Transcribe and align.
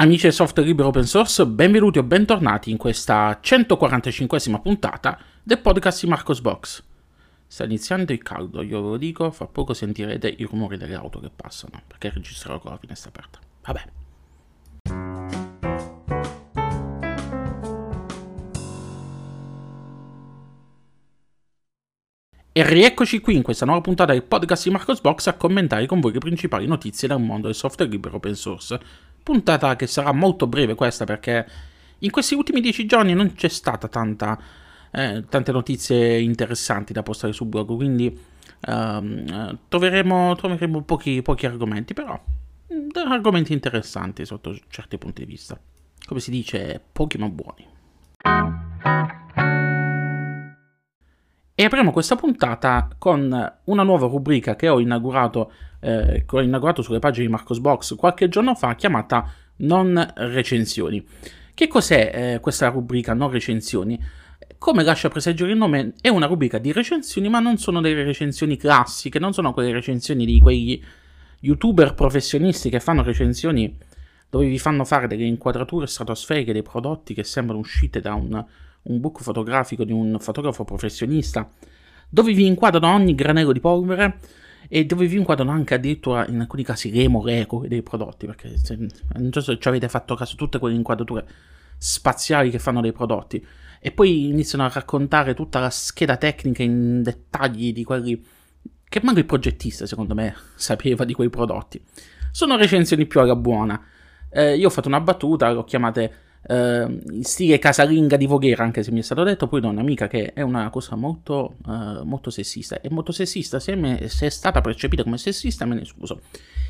Amici 0.00 0.22
del 0.22 0.32
software 0.32 0.68
libero 0.68 0.86
open 0.90 1.02
source, 1.02 1.44
benvenuti 1.44 1.98
o 1.98 2.04
bentornati 2.04 2.70
in 2.70 2.76
questa 2.76 3.40
145esima 3.42 4.60
puntata 4.60 5.18
del 5.42 5.58
podcast 5.58 6.04
di 6.04 6.08
Marcos 6.08 6.40
Box. 6.40 6.84
Sta 7.48 7.64
iniziando 7.64 8.12
il 8.12 8.22
caldo, 8.22 8.62
io 8.62 8.80
ve 8.80 8.88
lo 8.90 8.96
dico, 8.96 9.32
fra 9.32 9.46
poco 9.46 9.74
sentirete 9.74 10.28
i 10.28 10.44
rumori 10.44 10.76
delle 10.76 10.94
auto 10.94 11.18
che 11.18 11.32
passano, 11.34 11.82
perché 11.84 12.10
registrerò 12.10 12.60
con 12.60 12.70
la 12.70 12.78
finestra 12.78 13.10
aperta. 13.10 13.40
Vabbè. 13.64 13.82
E 22.52 22.64
rieccoci 22.64 23.20
qui 23.20 23.36
in 23.36 23.42
questa 23.42 23.64
nuova 23.64 23.80
puntata 23.80 24.12
del 24.12 24.24
podcast 24.24 24.64
di 24.64 24.70
Marcos 24.70 25.00
Box 25.00 25.26
a 25.26 25.34
commentare 25.34 25.86
con 25.86 26.00
voi 26.00 26.12
le 26.12 26.18
principali 26.18 26.66
notizie 26.66 27.06
dal 27.06 27.20
mondo 27.20 27.46
del 27.46 27.54
software 27.54 27.88
libero 27.88 28.16
open 28.16 28.34
source 28.34 28.80
puntata 29.22 29.76
che 29.76 29.86
sarà 29.86 30.12
molto 30.12 30.46
breve 30.46 30.74
questa 30.74 31.04
perché 31.04 31.46
in 32.00 32.10
questi 32.10 32.34
ultimi 32.34 32.60
dieci 32.60 32.86
giorni 32.86 33.12
non 33.14 33.34
c'è 33.34 33.48
stata 33.48 33.88
tanta, 33.88 34.38
eh, 34.92 35.24
tante 35.28 35.52
notizie 35.52 36.18
interessanti 36.20 36.92
da 36.92 37.02
postare 37.02 37.32
sul 37.32 37.48
blog, 37.48 37.74
quindi 37.74 38.16
um, 38.66 39.58
troveremo, 39.68 40.34
troveremo 40.36 40.82
pochi, 40.82 41.22
pochi, 41.22 41.46
argomenti, 41.46 41.94
però 41.94 42.20
mm, 42.72 42.88
argomenti 43.10 43.52
interessanti 43.52 44.24
sotto 44.24 44.56
certi 44.68 44.98
punti 44.98 45.24
di 45.24 45.30
vista. 45.30 45.58
Come 46.06 46.20
si 46.20 46.30
dice, 46.30 46.80
pochi 46.92 47.18
ma 47.18 47.28
buoni. 47.28 47.66
E 51.60 51.64
apriamo 51.64 51.90
questa 51.90 52.14
puntata 52.14 52.88
con 52.98 53.52
una 53.64 53.82
nuova 53.82 54.06
rubrica 54.06 54.54
che 54.54 54.68
ho 54.68 54.78
inaugurato 54.78 55.50
eh, 55.80 56.24
che 56.24 56.36
ho 56.36 56.40
inaugurato 56.40 56.82
sulle 56.82 57.00
pagine 57.00 57.26
di 57.26 57.32
Marcos 57.32 57.58
Box 57.58 57.96
qualche 57.96 58.28
giorno 58.28 58.54
fa, 58.54 58.76
chiamata 58.76 59.28
Non 59.56 60.12
recensioni. 60.18 61.04
Che 61.54 61.66
cos'è 61.66 62.12
eh, 62.14 62.38
questa 62.38 62.68
rubrica 62.68 63.12
Non 63.12 63.32
recensioni? 63.32 64.00
Come 64.56 64.84
lascia 64.84 65.08
presaggere 65.08 65.50
il 65.50 65.58
nome, 65.58 65.94
è 66.00 66.06
una 66.06 66.26
rubrica 66.26 66.58
di 66.58 66.70
recensioni, 66.70 67.28
ma 67.28 67.40
non 67.40 67.58
sono 67.58 67.80
delle 67.80 68.04
recensioni 68.04 68.56
classiche, 68.56 69.18
non 69.18 69.32
sono 69.32 69.52
quelle 69.52 69.72
recensioni 69.72 70.24
di 70.26 70.38
quegli 70.38 70.80
youtuber 71.40 71.92
professionisti 71.94 72.70
che 72.70 72.78
fanno 72.78 73.02
recensioni 73.02 73.76
dove 74.30 74.46
vi 74.46 74.60
fanno 74.60 74.84
fare 74.84 75.08
delle 75.08 75.24
inquadrature 75.24 75.88
stratosferiche 75.88 76.52
dei 76.52 76.62
prodotti 76.62 77.14
che 77.14 77.24
sembrano 77.24 77.58
uscite 77.58 78.00
da 78.00 78.14
un, 78.14 78.44
un 78.82 79.00
book 79.00 79.22
fotografico 79.22 79.84
di 79.84 79.92
un 79.92 80.16
fotografo 80.20 80.64
professionista, 80.64 81.50
dove 82.08 82.32
vi 82.32 82.46
inquadrano 82.46 82.94
ogni 82.94 83.14
granello 83.14 83.52
di 83.52 83.60
polvere 83.60 84.18
e 84.68 84.84
dove 84.84 85.06
vi 85.06 85.16
inquadrano 85.16 85.50
anche 85.50 85.74
addirittura 85.74 86.26
in 86.26 86.40
alcuni 86.40 86.62
casi 86.62 86.90
le 86.90 87.08
molecole 87.08 87.68
dei 87.68 87.82
prodotti, 87.82 88.26
perché 88.26 88.56
se, 88.56 88.76
non 88.76 89.32
so 89.32 89.40
se 89.40 89.58
ci 89.58 89.68
avete 89.68 89.88
fatto 89.88 90.14
caso 90.14 90.36
tutte 90.36 90.58
quelle 90.58 90.74
inquadrature 90.74 91.26
spaziali 91.78 92.50
che 92.50 92.58
fanno 92.58 92.80
dei 92.80 92.92
prodotti 92.92 93.44
e 93.80 93.92
poi 93.92 94.26
iniziano 94.26 94.64
a 94.64 94.70
raccontare 94.72 95.34
tutta 95.34 95.60
la 95.60 95.70
scheda 95.70 96.16
tecnica 96.16 96.62
in 96.62 97.02
dettagli 97.02 97.72
di 97.72 97.84
quelli 97.84 98.22
che 98.88 99.00
manco 99.02 99.20
il 99.20 99.26
progettista 99.26 99.86
secondo 99.86 100.14
me 100.14 100.34
sapeva 100.56 101.04
di 101.04 101.14
quei 101.14 101.30
prodotti. 101.30 101.80
Sono 102.30 102.56
recensioni 102.56 103.06
più 103.06 103.20
alla 103.20 103.36
buona. 103.36 103.80
Eh, 104.30 104.56
io 104.56 104.66
ho 104.66 104.70
fatto 104.70 104.88
una 104.88 105.00
battuta, 105.00 105.50
l'ho 105.50 105.64
chiamate 105.64 106.14
uh, 106.48 107.20
stile 107.22 107.58
casalinga 107.58 108.16
di 108.16 108.26
Voghera, 108.26 108.64
anche 108.64 108.82
se 108.82 108.90
mi 108.90 109.00
è 109.00 109.02
stato 109.02 109.22
detto 109.22 109.46
poi 109.46 109.60
da 109.60 109.68
un'amica 109.68 110.08
che 110.08 110.32
è 110.32 110.42
una 110.42 110.70
cosa 110.70 110.96
molto, 110.96 111.56
uh, 111.66 112.02
molto 112.04 112.30
sessista. 112.30 112.80
E 112.80 112.88
molto 112.90 113.12
sessista, 113.12 113.60
se, 113.60 113.74
me, 113.74 114.08
se, 114.08 114.26
è 114.26 114.30
stata 114.30 114.60
percepita 114.60 115.02
come 115.02 115.18
sessista, 115.18 115.66
me 115.66 115.74
ne 115.74 115.84
scuso. 115.84 116.20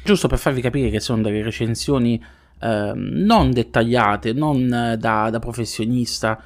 Giusto 0.05 0.29
per 0.29 0.39
farvi 0.39 0.61
capire 0.61 0.91
che 0.91 1.01
sono 1.01 1.23
delle 1.23 1.43
recensioni 1.43 2.23
uh, 2.61 2.93
non 2.95 3.51
dettagliate, 3.53 4.33
non 4.33 4.97
da, 4.99 5.31
da 5.31 5.39
professionista, 5.39 6.43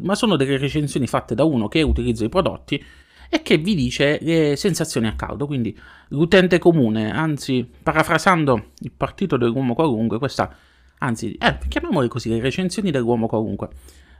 ma 0.00 0.14
sono 0.14 0.36
delle 0.36 0.56
recensioni 0.56 1.06
fatte 1.06 1.34
da 1.34 1.44
uno 1.44 1.68
che 1.68 1.82
utilizza 1.82 2.24
i 2.24 2.30
prodotti 2.30 2.82
e 3.28 3.42
che 3.42 3.58
vi 3.58 3.74
dice 3.74 4.18
le 4.22 4.56
sensazioni 4.56 5.06
a 5.06 5.14
caldo. 5.14 5.46
Quindi 5.46 5.78
l'utente 6.08 6.58
comune, 6.58 7.12
anzi, 7.12 7.68
parafrasando 7.82 8.70
il 8.78 8.90
partito 8.90 9.36
dell'uomo 9.36 9.74
qualunque, 9.74 10.18
questa 10.18 10.50
anzi, 11.00 11.34
eh, 11.34 11.58
chiamiamole 11.68 12.08
così, 12.08 12.28
le 12.28 12.40
recensioni 12.40 12.90
dell'uomo 12.90 13.26
qualunque. 13.26 13.68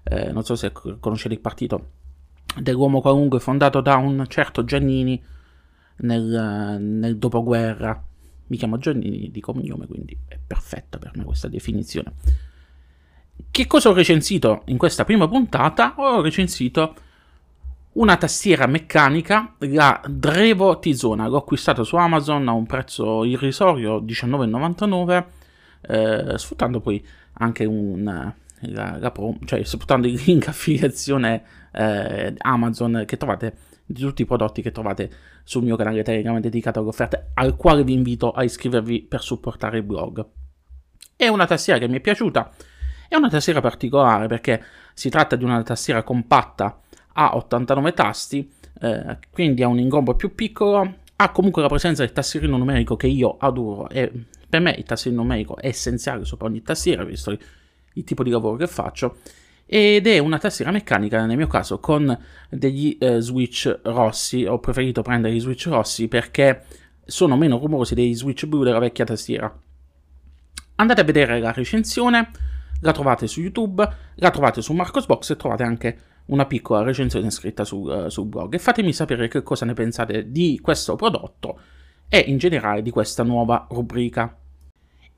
Eh, 0.04 0.32
non 0.32 0.44
so 0.44 0.54
se 0.54 0.72
conoscete 0.72 1.34
il 1.34 1.40
partito 1.40 1.90
dell'uomo 2.56 3.00
qualunque 3.00 3.38
fondato 3.38 3.80
da 3.80 3.96
un 3.96 4.24
certo 4.28 4.64
Giannini 4.64 5.22
nel, 5.98 6.78
nel 6.80 7.16
dopoguerra. 7.18 8.02
Mi 8.46 8.56
chiamo 8.56 8.78
Giannini 8.78 9.30
di 9.30 9.40
cognome, 9.40 9.86
quindi 9.86 10.16
è 10.26 10.38
perfetta 10.44 10.98
per 10.98 11.12
me 11.16 11.24
questa 11.24 11.48
definizione. 11.48 12.14
Che 13.50 13.66
cosa 13.66 13.88
ho 13.88 13.92
recensito 13.92 14.62
in 14.66 14.76
questa 14.76 15.04
prima 15.04 15.28
puntata? 15.28 15.94
Ho 15.96 16.20
recensito 16.20 16.94
una 17.92 18.16
tastiera 18.16 18.66
meccanica, 18.66 19.54
la 19.58 20.00
Drevo 20.08 20.78
Tizona. 20.78 21.26
L'ho 21.26 21.38
acquistata 21.38 21.84
su 21.84 21.96
Amazon 21.96 22.48
a 22.48 22.52
un 22.52 22.66
prezzo 22.66 23.24
irrisorio, 23.24 24.00
19,99 24.00 25.24
eh, 25.82 26.34
sfruttando 26.36 26.80
poi 26.80 27.04
anche 27.34 27.64
un, 27.64 28.32
la, 28.60 28.96
la 28.98 29.10
pro, 29.10 29.36
cioè 29.44 29.62
sfruttando 29.62 30.06
il 30.06 30.20
link 30.24 30.48
affiliazione 30.48 31.42
eh, 31.72 32.34
Amazon 32.38 33.04
che 33.06 33.16
trovate 33.16 33.54
di 33.86 34.00
tutti 34.00 34.22
i 34.22 34.26
prodotti 34.26 34.62
che 34.62 34.70
trovate 34.70 35.10
sul 35.42 35.64
mio 35.64 35.76
canale 35.76 36.02
Telegram 36.02 36.38
dedicato 36.38 36.78
alle 36.78 36.88
offerte, 36.88 37.30
al 37.34 37.56
quale 37.56 37.82
vi 37.82 37.92
invito 37.92 38.30
a 38.30 38.44
iscrivervi 38.44 39.02
per 39.02 39.20
supportare 39.20 39.78
il 39.78 39.82
blog. 39.82 40.24
È 41.16 41.26
una 41.26 41.46
tastiera 41.46 41.78
che 41.78 41.88
mi 41.88 41.96
è 41.96 42.00
piaciuta, 42.00 42.52
è 43.08 43.16
una 43.16 43.28
tastiera 43.28 43.60
particolare 43.60 44.28
perché 44.28 44.62
si 44.94 45.08
tratta 45.08 45.34
di 45.34 45.44
una 45.44 45.62
tastiera 45.62 46.02
compatta 46.02 46.80
a 47.14 47.36
89 47.36 47.92
tasti, 47.92 48.50
eh, 48.80 49.18
quindi 49.30 49.62
ha 49.62 49.68
un 49.68 49.78
ingombo 49.78 50.14
più 50.14 50.34
piccolo, 50.34 50.94
ha 51.16 51.30
comunque 51.32 51.62
la 51.62 51.68
presenza 51.68 52.02
del 52.02 52.12
tastierino 52.12 52.56
numerico 52.56 52.96
che 52.96 53.08
io 53.08 53.36
adoro 53.38 53.88
e 53.88 54.10
per 54.50 54.60
me 54.60 54.74
il 54.76 54.84
tastierino 54.84 55.22
numerico 55.22 55.56
è 55.56 55.68
essenziale 55.68 56.24
sopra 56.26 56.48
ogni 56.48 56.60
tastiera, 56.62 57.04
visto 57.04 57.30
il 57.94 58.04
tipo 58.04 58.22
di 58.22 58.30
lavoro 58.30 58.56
che 58.56 58.66
faccio, 58.66 59.16
ed 59.64 60.08
è 60.08 60.18
una 60.18 60.38
tastiera 60.38 60.72
meccanica 60.72 61.24
nel 61.24 61.36
mio 61.36 61.46
caso 61.46 61.78
con 61.78 62.18
degli 62.48 62.98
eh, 62.98 63.20
switch 63.20 63.80
rossi. 63.84 64.44
Ho 64.44 64.58
preferito 64.58 65.00
prendere 65.00 65.32
gli 65.32 65.40
switch 65.40 65.68
rossi 65.68 66.08
perché 66.08 66.64
sono 67.04 67.36
meno 67.36 67.58
rumorosi 67.58 67.94
dei 67.94 68.12
switch 68.14 68.46
blu 68.46 68.64
della 68.64 68.80
vecchia 68.80 69.04
tastiera. 69.04 69.56
Andate 70.74 71.00
a 71.00 71.04
vedere 71.04 71.38
la 71.38 71.52
recensione, 71.52 72.30
la 72.80 72.92
trovate 72.92 73.28
su 73.28 73.40
YouTube, 73.40 73.88
la 74.16 74.30
trovate 74.30 74.60
su 74.60 74.72
Marcosbox 74.72 75.30
e 75.30 75.36
trovate 75.36 75.62
anche 75.62 75.98
una 76.26 76.46
piccola 76.46 76.82
recensione 76.82 77.30
scritta 77.30 77.64
su, 77.64 77.78
uh, 77.82 78.08
sul 78.08 78.26
blog 78.26 78.54
e 78.54 78.58
fatemi 78.58 78.92
sapere 78.92 79.28
che 79.28 79.42
cosa 79.42 79.66
ne 79.66 79.74
pensate 79.74 80.30
di 80.30 80.58
questo 80.60 80.96
prodotto 80.96 81.60
e 82.08 82.18
in 82.18 82.38
generale 82.38 82.82
di 82.82 82.90
questa 82.90 83.22
nuova 83.22 83.66
rubrica. 83.70 84.36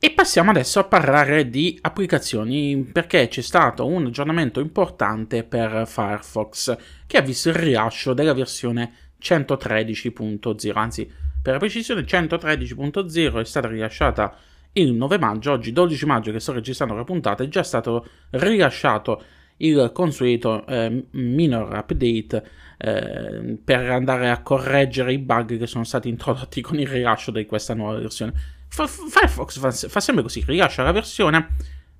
E 0.04 0.10
passiamo 0.10 0.50
adesso 0.50 0.80
a 0.80 0.84
parlare 0.84 1.48
di 1.48 1.78
applicazioni 1.80 2.90
perché 2.92 3.28
c'è 3.28 3.40
stato 3.40 3.86
un 3.86 4.06
aggiornamento 4.06 4.58
importante 4.58 5.44
per 5.44 5.84
Firefox 5.86 6.76
che 7.06 7.18
ha 7.18 7.20
visto 7.20 7.50
il 7.50 7.54
rilascio 7.54 8.12
della 8.12 8.34
versione 8.34 8.94
113.0, 9.22 10.72
anzi 10.76 11.08
per 11.40 11.52
la 11.52 11.58
precisione 11.60 12.00
113.0 12.00 13.38
è 13.38 13.44
stata 13.44 13.68
rilasciata 13.68 14.36
il 14.72 14.92
9 14.92 15.18
maggio, 15.18 15.52
oggi 15.52 15.70
12 15.70 16.04
maggio 16.04 16.32
che 16.32 16.40
sto 16.40 16.52
registrando 16.52 16.96
la 16.96 17.04
puntata, 17.04 17.44
è 17.44 17.48
già 17.48 17.62
stato 17.62 18.04
rilasciato 18.30 19.22
il 19.58 19.88
consueto 19.94 20.66
eh, 20.66 21.04
minor 21.12 21.72
update 21.76 22.44
eh, 22.76 23.56
per 23.64 23.88
andare 23.88 24.30
a 24.30 24.42
correggere 24.42 25.12
i 25.12 25.18
bug 25.18 25.58
che 25.58 25.66
sono 25.68 25.84
stati 25.84 26.08
introdotti 26.08 26.60
con 26.60 26.80
il 26.80 26.88
rilascio 26.88 27.30
di 27.30 27.46
questa 27.46 27.74
nuova 27.74 28.00
versione. 28.00 28.61
Firefox 28.74 29.58
fa, 29.58 29.70
fa, 29.70 30.00
sempre 30.00 30.22
così, 30.22 30.42
rilascia 30.46 30.82
la 30.82 30.92
versione, 30.92 31.48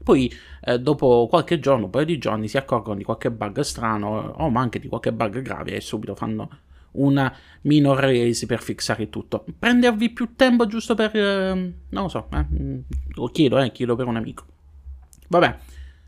poi 0.02 0.32
eh, 0.62 0.78
dopo 0.78 1.26
qualche 1.28 1.58
giorno, 1.58 1.84
un 1.84 1.90
paio 1.90 2.06
di 2.06 2.16
giorni, 2.16 2.48
si 2.48 2.56
accorgono 2.56 2.96
di 2.96 3.04
qualche 3.04 3.30
bug 3.30 3.60
strano 3.60 4.34
o 4.36 4.52
anche 4.54 4.78
di 4.78 4.88
qualche 4.88 5.12
bug 5.12 5.42
grave 5.42 5.74
e 5.74 5.80
subito 5.82 6.14
fanno 6.14 6.48
una 6.92 7.34
minor 7.62 7.98
release 7.98 8.46
per 8.46 8.62
fissare 8.62 9.10
tutto. 9.10 9.44
Prendervi 9.58 10.10
più 10.10 10.34
tempo 10.34 10.66
giusto 10.66 10.94
per... 10.94 11.14
Eh, 11.14 11.54
non 11.54 12.02
lo 12.02 12.08
so, 12.08 12.28
eh, 12.32 12.46
lo 13.14 13.26
chiedo, 13.26 13.58
eh, 13.58 13.70
chiedo 13.70 13.94
per 13.94 14.06
un 14.06 14.16
amico. 14.16 14.46
Vabbè, 15.28 15.56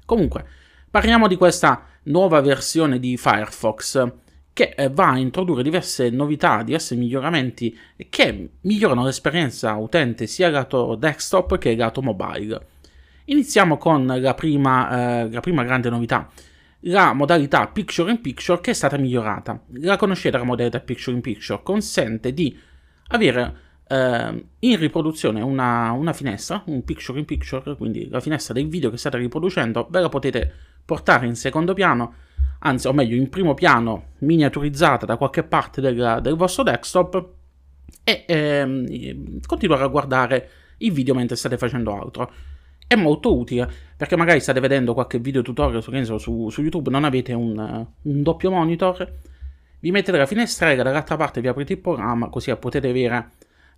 comunque, 0.07 0.47
parliamo 0.91 1.29
di 1.29 1.37
questa 1.37 1.87
nuova 2.05 2.41
versione 2.41 2.99
di 2.99 3.19
Firefox 3.19 4.13
che 4.55 4.73
eh, 4.75 4.89
va 4.89 5.11
a 5.11 5.19
introdurre 5.19 5.63
diverse 5.63 6.09
novità, 6.11 6.63
diversi 6.63 6.97
miglioramenti 6.97 7.77
che 8.09 8.51
migliorano 8.61 9.05
l'esperienza 9.05 9.75
utente 9.75 10.27
sia 10.27 10.49
lato 10.49 10.95
desktop 10.95 11.59
che 11.59 11.77
lato 11.77 12.01
mobile. 12.01 12.69
Iniziamo 13.27 13.77
con 13.77 14.07
la 14.07 14.35
prima, 14.35 15.25
eh, 15.25 15.31
la 15.31 15.41
prima 15.41 15.65
grande 15.65 15.91
novità, 15.91 16.31
la 16.87 17.13
modalità 17.13 17.67
Picture 17.67 18.11
in 18.13 18.21
Picture 18.21 18.61
che 18.61 18.71
è 18.71 18.75
stata 18.75 18.97
migliorata. 18.97 19.61
La 19.81 19.97
conoscete 19.97 20.39
la 20.39 20.45
modalità 20.45 20.79
Picture 20.81 21.17
in 21.17 21.23
Picture? 21.23 21.61
Consente 21.63 22.33
di 22.33 22.57
avere 23.09 23.57
eh, 23.89 24.45
in 24.61 24.79
riproduzione 24.79 25.41
una, 25.41 25.91
una, 25.93 26.13
finestra, 26.13 26.63
un 26.67 26.85
picture 26.85 27.19
in 27.19 27.25
picture, 27.25 27.77
quindi 27.77 28.09
la 28.09 28.21
finestra 28.21 28.55
del 28.55 28.69
video 28.69 28.91
che 28.91 28.99
state 28.99 29.19
riproducendo, 29.19 29.89
ve 29.91 30.01
la 30.01 30.09
potete 30.09 30.53
portare 30.85 31.27
in 31.27 31.35
secondo 31.35 31.75
piano, 31.75 32.15
anzi 32.67 32.87
o 32.89 32.93
meglio 32.93 33.17
in 33.17 33.29
primo 33.29 33.55
piano, 33.55 34.13
miniaturizzata 34.19 35.07
da 35.07 35.17
qualche 35.17 35.43
parte 35.43 35.81
del, 35.81 36.19
del 36.23 36.35
vostro 36.35 36.63
desktop 36.63 37.33
e 38.03 38.25
ehm, 38.27 39.41
continuare 39.47 39.85
a 39.85 39.89
guardare 39.89 40.51
il 40.79 40.93
video 40.93 41.15
mentre 41.15 41.37
state 41.37 41.57
facendo 41.59 41.95
altro. 41.95 42.33
È 42.87 42.97
molto 42.97 43.37
utile 43.37 43.71
perché 43.97 44.17
magari 44.17 44.41
state 44.41 44.61
vedendo 44.61 44.95
qualche 44.95 45.19
video 45.19 45.43
tutorial 45.43 45.83
su, 45.83 46.19
su, 46.19 46.49
su 46.51 46.63
YouTube, 46.63 46.91
non 46.91 47.05
avete 47.05 47.33
un, 47.33 47.87
un, 48.03 48.23
doppio 48.23 48.51
monitor, 48.51 49.13
vi 49.81 49.91
mettete 49.91 50.17
la 50.17 50.27
finestrella, 50.27 50.83
dall'altra 50.83 51.17
parte 51.17 51.41
vi 51.41 51.49
aprite 51.49 51.75
il 51.75 51.81
programma, 51.81 52.29
così 52.29 52.55
potete 52.57 52.89
avere 52.89 53.31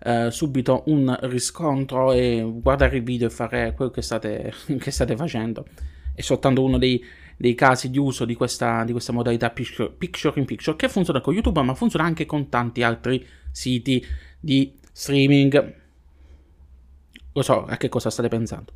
eh, 0.05 0.31
subito 0.31 0.85
un 0.87 1.17
riscontro 1.23 2.13
e 2.13 2.45
guardare 2.61 2.99
il 2.99 3.03
video 3.03 3.27
e 3.27 3.31
fare 3.31 3.73
quello 3.75 3.91
che 3.91 4.03
state, 4.03 4.53
che 4.79 4.91
state 4.93 5.17
facendo. 5.17 5.67
È 6.15 6.21
soltanto 6.21 6.63
uno 6.65 6.79
dei, 6.79 7.03
dei 7.37 7.55
casi 7.55 7.91
di 7.91 7.99
uso 7.99 8.25
di 8.25 8.35
questa, 8.35 8.85
di 8.85 8.93
questa 8.93 9.13
modalità 9.13 9.51
picture, 9.51 9.93
in 10.37 10.45
picture 10.45 10.77
che 10.77 10.89
funziona 10.89 11.21
con 11.21 11.35
YouTube, 11.35 11.61
ma 11.63 11.75
funziona 11.75 12.05
anche 12.05 12.27
con 12.27 12.49
tanti 12.49 12.83
altri 12.83 13.25
siti 13.51 14.05
di 14.41 14.75
streaming. 14.93 15.75
Lo 17.33 17.43
so, 17.43 17.65
a 17.65 17.77
che 17.77 17.89
cosa 17.89 18.11
state 18.11 18.29
pensando? 18.29 18.73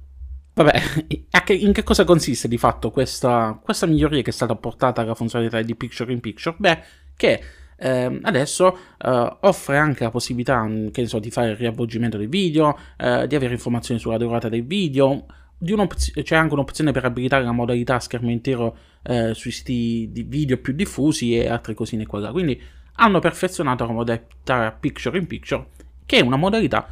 Vabbè, 0.52 0.80
in 1.54 1.72
che 1.72 1.82
cosa 1.82 2.04
consiste 2.04 2.48
di 2.48 2.58
fatto 2.58 2.90
questa, 2.90 3.58
questa 3.62 3.86
miglioria 3.86 4.22
che 4.22 4.30
è 4.30 4.32
stata 4.32 4.52
apportata 4.52 5.00
alla 5.00 5.14
funzionalità 5.14 5.60
di 5.62 5.74
Picture 5.74 6.12
in 6.12 6.20
Picture? 6.20 6.56
Beh, 6.58 6.82
che 7.16 7.42
eh, 7.76 8.18
adesso 8.22 8.76
eh, 8.98 9.36
offre 9.40 9.78
anche 9.78 10.04
la 10.04 10.10
possibilità, 10.10 10.68
che 10.92 11.06
so, 11.06 11.18
di 11.18 11.30
fare 11.30 11.50
il 11.50 11.56
riavvolgimento 11.56 12.18
dei 12.18 12.26
video, 12.26 12.78
eh, 12.98 13.26
di 13.26 13.34
avere 13.34 13.54
informazioni 13.54 13.98
sulla 13.98 14.18
durata 14.18 14.50
del 14.50 14.66
video, 14.66 15.24
c'è 15.62 16.36
anche 16.36 16.54
un'opzione 16.54 16.92
per 16.92 17.04
abilitare 17.04 17.44
la 17.44 17.52
modalità 17.52 18.00
schermo 18.00 18.30
intero 18.30 18.76
eh, 19.02 19.34
sui 19.34 19.50
siti 19.50 20.08
di 20.10 20.22
video 20.22 20.58
più 20.58 20.72
diffusi 20.72 21.36
e 21.36 21.48
altre 21.48 21.74
cosine 21.74 22.06
qua. 22.06 22.30
Quindi 22.30 22.60
hanno 22.94 23.18
perfezionato 23.18 23.86
la 23.86 23.92
modalità 23.92 24.72
Picture 24.72 25.18
in 25.18 25.26
Picture, 25.26 25.66
che 26.06 26.18
è 26.18 26.22
una 26.22 26.36
modalità 26.36 26.86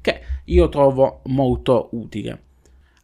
che 0.00 0.22
io 0.44 0.68
trovo 0.68 1.22
molto 1.26 1.88
utile. 1.92 2.42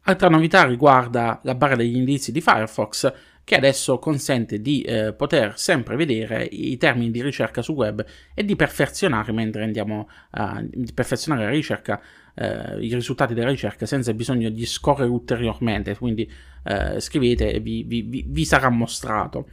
Altra 0.02 0.28
novità 0.28 0.64
riguarda 0.64 1.40
la 1.42 1.54
barra 1.54 1.76
degli 1.76 1.96
indizi 1.96 2.30
di 2.30 2.40
Firefox, 2.40 3.12
che 3.42 3.54
adesso 3.54 3.98
consente 3.98 4.60
di 4.60 4.82
eh, 4.82 5.12
poter 5.12 5.56
sempre 5.56 5.94
vedere 5.94 6.44
i 6.44 6.76
termini 6.78 7.10
di 7.10 7.22
ricerca 7.22 7.62
sul 7.62 7.76
web 7.76 8.04
e 8.34 8.44
di 8.44 8.56
perfezionare 8.56 9.30
mentre 9.32 9.62
andiamo 9.62 10.08
a 10.30 10.64
perfezionare 10.94 11.44
la 11.44 11.50
ricerca, 11.50 12.00
eh, 12.36 12.78
i 12.80 12.94
risultati 12.94 13.34
della 13.34 13.50
ricerca 13.50 13.86
senza 13.86 14.12
bisogno 14.14 14.48
di 14.50 14.64
scorrere 14.66 15.10
ulteriormente. 15.10 15.96
Quindi 15.96 16.30
eh, 16.64 17.00
scrivete 17.00 17.52
e 17.52 17.60
vi, 17.60 17.82
vi, 17.82 18.24
vi 18.26 18.44
sarà 18.44 18.68
mostrato. 18.68 19.48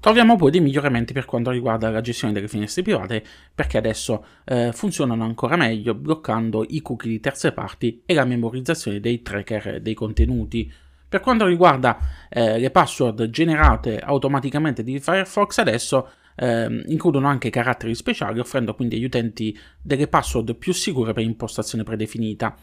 Troviamo 0.00 0.36
poi 0.36 0.50
dei 0.50 0.60
miglioramenti 0.60 1.12
per 1.12 1.26
quanto 1.26 1.50
riguarda 1.50 1.90
la 1.90 2.00
gestione 2.00 2.32
delle 2.32 2.48
finestre 2.48 2.80
private, 2.82 3.22
perché 3.54 3.76
adesso 3.76 4.24
eh, 4.44 4.70
funzionano 4.72 5.24
ancora 5.24 5.56
meglio 5.56 5.92
bloccando 5.92 6.64
i 6.66 6.80
cookie 6.80 7.10
di 7.10 7.20
terze 7.20 7.52
parti 7.52 8.00
e 8.06 8.14
la 8.14 8.24
memorizzazione 8.24 8.98
dei 8.98 9.20
tracker 9.20 9.82
dei 9.82 9.92
contenuti. 9.92 10.72
Per 11.06 11.20
quanto 11.20 11.44
riguarda 11.44 11.98
eh, 12.30 12.58
le 12.58 12.70
password 12.70 13.28
generate 13.28 13.98
automaticamente 13.98 14.82
di 14.82 14.98
Firefox, 15.00 15.58
adesso 15.58 16.08
eh, 16.36 16.84
includono 16.86 17.28
anche 17.28 17.50
caratteri 17.50 17.94
speciali, 17.94 18.38
offrendo 18.38 18.74
quindi 18.74 18.96
agli 18.96 19.04
utenti 19.04 19.56
delle 19.80 20.08
password 20.08 20.54
più 20.54 20.72
sicure 20.72 21.12
per 21.12 21.22
impostazione 21.22 21.84
predefinita. 21.84 22.54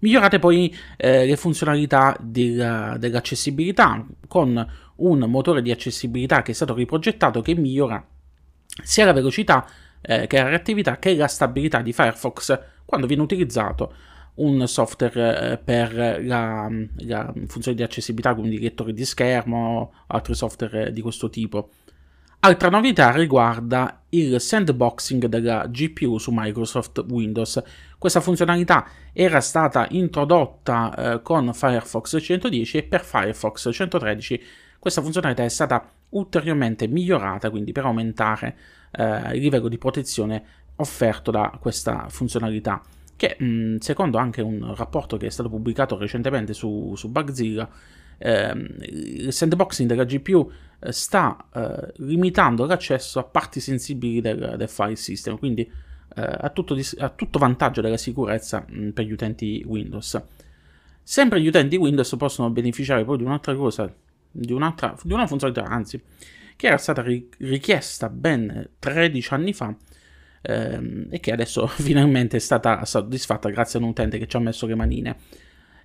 Migliorate 0.00 0.38
poi 0.38 0.74
eh, 0.96 1.26
le 1.26 1.36
funzionalità 1.36 2.16
della, 2.20 2.96
dell'accessibilità 2.98 4.06
con 4.28 4.66
un 4.96 5.18
motore 5.18 5.62
di 5.62 5.70
accessibilità 5.70 6.42
che 6.42 6.52
è 6.52 6.54
stato 6.54 6.74
riprogettato 6.74 7.40
che 7.40 7.54
migliora 7.54 8.04
sia 8.82 9.04
la 9.04 9.12
velocità 9.12 9.66
eh, 10.00 10.26
che 10.26 10.38
la 10.38 10.48
reattività 10.48 10.98
che 10.98 11.14
la 11.16 11.26
stabilità 11.26 11.82
di 11.82 11.92
Firefox 11.92 12.58
quando 12.84 13.06
viene 13.06 13.22
utilizzato 13.22 13.92
un 14.38 14.66
software 14.66 15.52
eh, 15.52 15.58
per 15.58 16.22
la, 16.24 16.68
la, 16.98 17.32
funzione 17.46 17.76
di 17.76 17.82
accessibilità, 17.82 18.34
quindi 18.34 18.60
lettori 18.60 18.92
di 18.92 19.04
schermo, 19.04 19.78
o 19.78 19.92
altri 20.08 20.34
software 20.34 20.92
di 20.92 21.00
questo 21.00 21.28
tipo. 21.28 21.70
Altra 22.40 22.68
novità 22.68 23.10
riguarda 23.10 24.04
il 24.10 24.40
sandboxing 24.40 25.26
della 25.26 25.66
GPU 25.66 26.18
su 26.18 26.30
Microsoft 26.32 27.04
Windows. 27.08 27.60
Questa 27.98 28.20
funzionalità 28.20 28.86
era 29.12 29.40
stata 29.40 29.86
introdotta 29.90 31.14
eh, 31.14 31.22
con 31.22 31.52
Firefox 31.52 32.18
110 32.20 32.78
e 32.78 32.82
per 32.84 33.04
Firefox 33.04 33.70
113 33.72 34.42
questa 34.78 35.02
funzionalità 35.02 35.42
è 35.42 35.48
stata 35.48 35.90
ulteriormente 36.10 36.86
migliorata, 36.86 37.50
quindi 37.50 37.72
per 37.72 37.84
aumentare 37.84 38.56
eh, 38.92 39.34
il 39.34 39.42
livello 39.42 39.68
di 39.68 39.76
protezione 39.76 40.44
offerto 40.76 41.32
da 41.32 41.56
questa 41.60 42.06
funzionalità, 42.08 42.80
che 43.16 43.36
mh, 43.36 43.78
secondo 43.78 44.18
anche 44.18 44.40
un 44.40 44.74
rapporto 44.76 45.16
che 45.16 45.26
è 45.26 45.30
stato 45.30 45.48
pubblicato 45.48 45.98
recentemente 45.98 46.52
su, 46.52 46.94
su 46.94 47.10
Bugzilla, 47.10 47.68
il 48.20 49.32
sandboxing 49.32 49.88
della 49.88 50.04
GPU 50.04 50.50
eh, 50.80 50.92
sta 50.92 51.48
eh, 51.54 51.92
limitando 51.98 52.66
l'accesso 52.66 53.18
a 53.18 53.24
parti 53.24 53.60
sensibili 53.60 54.20
del, 54.20 54.54
del 54.56 54.68
file 54.68 54.96
system, 54.96 55.38
quindi 55.38 55.62
eh, 55.62 56.36
a, 56.40 56.50
tutto, 56.50 56.76
a, 56.98 57.08
tutto, 57.10 57.38
vantaggio 57.38 57.80
della 57.80 57.96
sicurezza 57.96 58.64
mh, 58.68 58.90
per 58.90 59.04
gli 59.04 59.12
utenti 59.12 59.64
Windows. 59.66 60.20
Sempre 61.02 61.40
gli 61.40 61.46
utenti 61.46 61.76
Windows 61.76 62.14
possono 62.16 62.50
beneficiare 62.50 63.04
poi 63.04 63.18
di 63.18 63.24
un'altra 63.24 63.54
cosa 63.54 63.92
di, 64.30 64.52
un'altra, 64.52 64.94
di 65.02 65.12
una 65.12 65.26
funzionalità, 65.26 65.66
anzi, 65.66 66.00
che 66.56 66.66
era 66.66 66.76
stata 66.76 67.02
richiesta 67.38 68.08
ben 68.08 68.70
13 68.78 69.34
anni 69.34 69.52
fa 69.52 69.74
ehm, 70.42 71.06
e 71.10 71.20
che 71.20 71.32
adesso 71.32 71.66
finalmente 71.78 72.36
è 72.36 72.40
stata 72.40 72.84
soddisfatta 72.84 73.48
grazie 73.50 73.78
a 73.78 73.82
un 73.82 73.88
utente 73.90 74.18
che 74.18 74.26
ci 74.26 74.36
ha 74.36 74.40
messo 74.40 74.66
le 74.66 74.74
manine. 74.74 75.16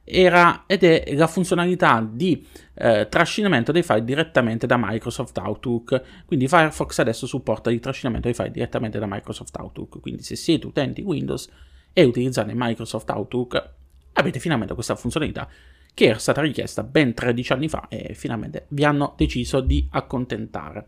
Era, 0.06 0.64
ed 0.68 0.84
è 0.84 1.14
la 1.16 1.28
funzionalità 1.28 2.06
di 2.08 2.46
eh, 2.74 3.08
trascinamento 3.10 3.72
dei 3.72 3.84
file 3.84 4.04
direttamente 4.04 4.68
da 4.68 4.78
Microsoft 4.78 5.38
Outlook. 5.38 6.02
Quindi 6.26 6.48
Firefox 6.48 7.00
adesso 7.00 7.26
supporta 7.26 7.72
il 7.72 7.80
trascinamento 7.80 8.28
dei 8.28 8.36
file 8.36 8.52
direttamente 8.52 9.00
da 9.00 9.08
Microsoft 9.08 9.56
Outlook. 9.58 10.00
Quindi 10.02 10.24
se 10.24 10.36
siete 10.36 10.68
utenti 10.68 11.02
Windows 11.02 11.50
e 11.94 12.04
utilizzate 12.04 12.52
Microsoft 12.56 13.10
Outlook, 13.10 13.70
avete 14.14 14.40
finalmente 14.40 14.74
questa 14.74 14.96
funzionalità 14.96 15.48
che 15.94 16.06
era 16.06 16.18
stata 16.18 16.42
richiesta 16.42 16.84
ben 16.84 17.14
13 17.14 17.54
anni 17.54 17.70
fa 17.70 17.86
e 17.88 18.14
finalmente 18.16 18.66
vi 18.70 18.84
hanno 18.84 19.14
deciso 19.16 19.62
di 19.62 19.88
accontentare. 19.92 20.86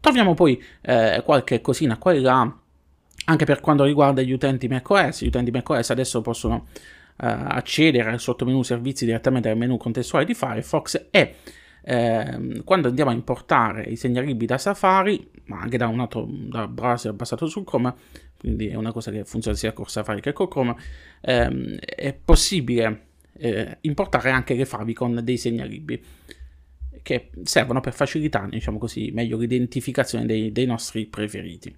Troviamo 0.00 0.34
poi 0.34 0.62
eh, 0.82 1.22
qualche 1.24 1.60
cosina 1.60 1.96
qua 1.98 2.12
e 2.12 2.20
là 2.20 2.58
anche 3.26 3.44
per 3.44 3.60
quanto 3.60 3.84
riguarda 3.84 4.22
gli 4.22 4.32
utenti 4.32 4.68
macOS. 4.68 5.22
Gli 5.22 5.28
utenti 5.28 5.50
macOS 5.50 5.90
adesso 5.90 6.20
possono 6.20 6.66
accedere 7.16 8.10
al 8.10 8.20
sottomenu 8.20 8.62
servizi 8.62 9.04
direttamente 9.04 9.48
dal 9.48 9.56
menu 9.56 9.76
contestuale 9.76 10.24
di 10.24 10.34
Firefox 10.34 11.06
e 11.10 11.34
eh, 11.86 12.62
quando 12.64 12.88
andiamo 12.88 13.10
a 13.10 13.14
importare 13.14 13.82
i 13.82 13.96
segnalibri 13.96 14.46
da 14.46 14.58
Safari, 14.58 15.30
ma 15.44 15.60
anche 15.60 15.76
da 15.76 15.86
un 15.86 16.00
altro 16.00 16.26
da 16.28 16.66
browser 16.66 17.12
basato 17.12 17.46
su 17.46 17.62
Chrome, 17.62 17.94
quindi 18.38 18.68
è 18.68 18.74
una 18.74 18.92
cosa 18.92 19.10
che 19.10 19.24
funziona 19.24 19.56
sia 19.56 19.72
con 19.72 19.86
Safari 19.86 20.20
che 20.20 20.32
con 20.32 20.48
Chrome, 20.48 20.74
ehm, 21.20 21.76
è 21.78 22.14
possibile 22.14 23.06
eh, 23.36 23.78
importare 23.82 24.30
anche 24.30 24.54
le 24.54 24.64
favicon 24.64 25.20
dei 25.22 25.36
segnalibri 25.36 26.02
che 27.02 27.30
servono 27.42 27.80
per 27.80 27.92
facilitare, 27.92 28.48
diciamo 28.48 28.78
così, 28.78 29.10
meglio 29.12 29.36
l'identificazione 29.36 30.24
dei, 30.24 30.52
dei 30.52 30.64
nostri 30.64 31.04
preferiti. 31.04 31.76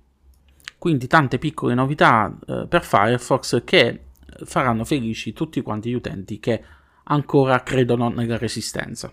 Quindi 0.78 1.09
tante 1.09 1.38
piccole 1.38 1.75
novità 1.75 2.33
eh, 2.47 2.66
per 2.69 2.85
Firefox 2.85 3.64
che 3.64 4.00
faranno 4.45 4.85
felici 4.85 5.33
tutti 5.33 5.62
quanti 5.62 5.90
gli 5.90 5.95
utenti 5.95 6.38
che 6.38 6.62
ancora 7.05 7.62
credono 7.62 8.09
nella 8.09 8.38
resistenza. 8.38 9.12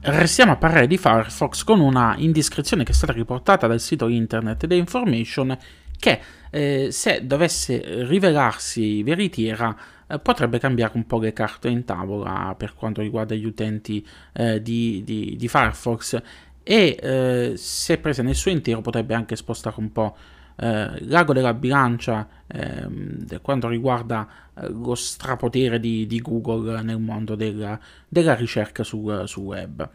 Restiamo 0.00 0.52
a 0.52 0.56
parlare 0.56 0.86
di 0.86 0.98
Firefox 0.98 1.64
con 1.64 1.80
una 1.80 2.14
indiscrezione 2.18 2.84
che 2.84 2.92
è 2.92 2.94
stata 2.94 3.12
riportata 3.12 3.66
dal 3.66 3.80
sito 3.80 4.08
internet 4.08 4.66
The 4.66 4.74
Information 4.74 5.56
che 5.98 6.20
eh, 6.50 6.88
se 6.90 7.26
dovesse 7.26 8.04
rivelarsi 8.04 9.02
veritiera 9.02 9.76
eh, 10.06 10.18
potrebbe 10.18 10.58
cambiare 10.58 10.92
un 10.94 11.06
po' 11.06 11.18
le 11.18 11.32
carte 11.32 11.68
in 11.68 11.84
tavola 11.84 12.54
per 12.56 12.74
quanto 12.74 13.00
riguarda 13.00 13.34
gli 13.34 13.44
utenti 13.44 14.06
eh, 14.34 14.62
di, 14.62 15.02
di, 15.04 15.34
di, 15.36 15.48
Firefox 15.48 16.20
e 16.62 16.98
eh, 17.00 17.52
se 17.56 17.98
presa 17.98 18.22
nel 18.22 18.34
suo 18.34 18.50
intero 18.50 18.82
potrebbe 18.82 19.14
anche 19.14 19.34
spostare 19.34 19.76
un 19.78 19.90
po' 19.90 20.16
eh, 20.56 21.04
l'ago 21.06 21.32
della 21.32 21.54
bilancia 21.54 22.26
ehm, 22.46 23.26
per 23.26 23.40
quanto 23.40 23.68
riguarda 23.68 24.26
eh, 24.54 24.68
lo 24.68 24.94
strapotere 24.94 25.78
di, 25.78 26.06
di, 26.06 26.20
Google 26.20 26.82
nel 26.82 26.98
mondo 26.98 27.34
della, 27.34 27.78
della 28.08 28.34
ricerca 28.34 28.82
sul, 28.82 29.22
sul 29.26 29.44
web. 29.44 29.88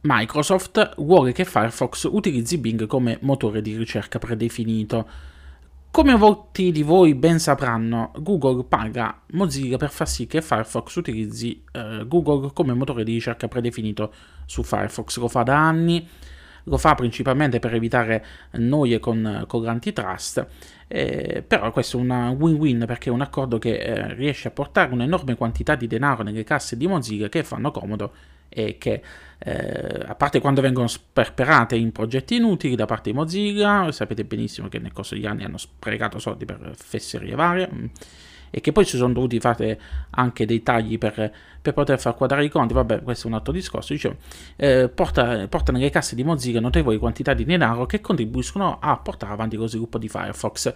Microsoft 0.00 0.94
vuole 0.98 1.32
che 1.32 1.44
Firefox 1.44 2.08
utilizzi 2.10 2.58
Bing 2.58 2.86
come 2.86 3.18
motore 3.20 3.60
di 3.60 3.76
ricerca 3.76 4.18
predefinito 4.18 5.06
Come 5.90 6.16
molti 6.16 6.70
di 6.70 6.82
voi 6.82 7.14
ben 7.14 7.40
sapranno, 7.40 8.12
Google 8.18 8.62
paga 8.62 9.22
Mozilla 9.32 9.78
per 9.78 9.90
far 9.90 10.06
sì 10.06 10.26
che 10.26 10.42
Firefox 10.42 10.94
utilizzi 10.96 11.64
eh, 11.72 12.04
Google 12.06 12.52
come 12.52 12.74
motore 12.74 13.02
di 13.02 13.14
ricerca 13.14 13.48
predefinito 13.48 14.12
su 14.44 14.62
Firefox. 14.62 15.18
Lo 15.18 15.28
fa 15.28 15.42
da 15.42 15.56
anni, 15.56 16.06
lo 16.68 16.78
fa 16.78 16.94
principalmente 16.94 17.58
per 17.58 17.74
evitare 17.74 18.24
noie 18.52 18.98
con, 18.98 19.44
con 19.46 19.62
l'antitrust, 19.62 20.46
eh, 20.86 21.42
però 21.46 21.70
questo 21.70 21.98
è 21.98 22.00
un 22.00 22.36
win-win 22.38 22.84
perché 22.86 23.10
è 23.10 23.12
un 23.12 23.20
accordo 23.20 23.58
che 23.58 23.78
eh, 23.78 24.14
riesce 24.14 24.48
a 24.48 24.50
portare 24.50 24.92
un'enorme 24.92 25.34
quantità 25.34 25.74
di 25.74 25.86
denaro 25.86 26.22
nelle 26.22 26.44
casse 26.44 26.76
di 26.76 26.86
Mozilla 26.86 27.28
che 27.28 27.42
fanno 27.42 27.70
comodo 27.70 28.12
e 28.48 28.78
che 28.78 29.02
eh, 29.38 30.04
a 30.06 30.14
parte 30.14 30.40
quando 30.40 30.60
vengono 30.60 30.86
sperperate 30.86 31.76
in 31.76 31.92
progetti 31.92 32.36
inutili 32.36 32.74
da 32.74 32.86
parte 32.86 33.10
di 33.10 33.16
Mozilla, 33.16 33.90
sapete 33.92 34.24
benissimo 34.24 34.68
che 34.68 34.78
nel 34.78 34.92
corso 34.92 35.14
degli 35.14 35.26
anni 35.26 35.44
hanno 35.44 35.58
sprecato 35.58 36.18
soldi 36.18 36.44
per 36.44 36.72
fesserie 36.74 37.34
varie 37.34 37.68
mm, 37.72 37.84
e 38.50 38.60
che 38.60 38.72
poi 38.72 38.84
si 38.84 38.96
sono 38.96 39.12
dovuti 39.12 39.40
fare 39.40 39.80
anche 40.10 40.46
dei 40.46 40.62
tagli 40.62 40.98
per, 40.98 41.32
per 41.60 41.72
poter 41.72 42.00
far 42.00 42.14
quadrare 42.14 42.44
i 42.44 42.48
conti, 42.48 42.74
vabbè 42.74 43.02
questo 43.02 43.26
è 43.26 43.30
un 43.30 43.36
altro 43.36 43.52
discorso, 43.52 43.92
dicevo, 43.92 44.16
eh, 44.56 44.88
porta, 44.88 45.46
porta, 45.48 45.72
nelle 45.72 45.90
casse 45.90 46.14
di 46.14 46.24
Mozilla 46.24 46.60
notevoli 46.60 46.98
quantità 46.98 47.34
di 47.34 47.44
denaro 47.44 47.86
che 47.86 48.00
contribuiscono 48.00 48.78
a 48.80 48.96
portare 48.96 49.32
avanti 49.32 49.56
lo 49.56 49.66
sviluppo 49.66 49.98
di 49.98 50.08
Firefox. 50.08 50.74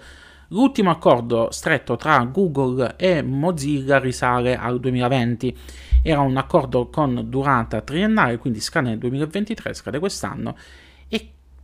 L'ultimo 0.48 0.90
accordo 0.90 1.48
stretto 1.50 1.96
tra 1.96 2.22
Google 2.24 2.96
e 2.98 3.22
Mozilla 3.22 3.98
risale 3.98 4.54
al 4.54 4.80
2020 4.80 5.56
era 6.02 6.20
un 6.20 6.36
accordo 6.36 6.88
con 6.88 7.24
durata 7.28 7.80
triennale, 7.80 8.36
quindi 8.36 8.60
scade 8.60 8.90
nel 8.90 8.98
2023, 8.98 9.72
scade 9.72 9.98
quest'anno, 9.98 10.56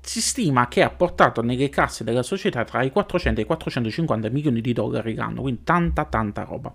si 0.09 0.23
stima 0.23 0.69
che 0.69 0.83
ha 0.83 0.89
portato 0.89 1.43
nelle 1.43 1.69
casse 1.69 2.03
della 2.03 2.23
società 2.23 2.65
tra 2.65 2.83
i 2.83 2.91
400 2.91 3.41
e 3.41 3.43
i 3.43 3.47
450 3.47 4.31
milioni 4.31 4.63
di 4.63 4.73
dollari 4.73 5.15
l'anno, 5.15 5.43
quindi 5.43 5.65
tanta 5.65 6.07
tanta 6.07 6.45
roba. 6.45 6.73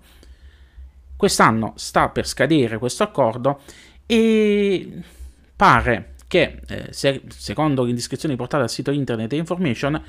Quest'anno 1.16 1.72
sta 1.74 2.10
per 2.10 2.28
scadere 2.28 2.78
questo 2.78 3.02
accordo 3.02 3.60
e 4.06 5.02
pare 5.56 6.14
che, 6.28 6.60
eh, 6.68 6.86
se, 6.92 7.22
secondo 7.26 7.82
l'indiscrezione 7.82 8.36
portate 8.36 8.62
al 8.62 8.70
sito 8.70 8.92
internet 8.92 9.32
Information, 9.32 10.00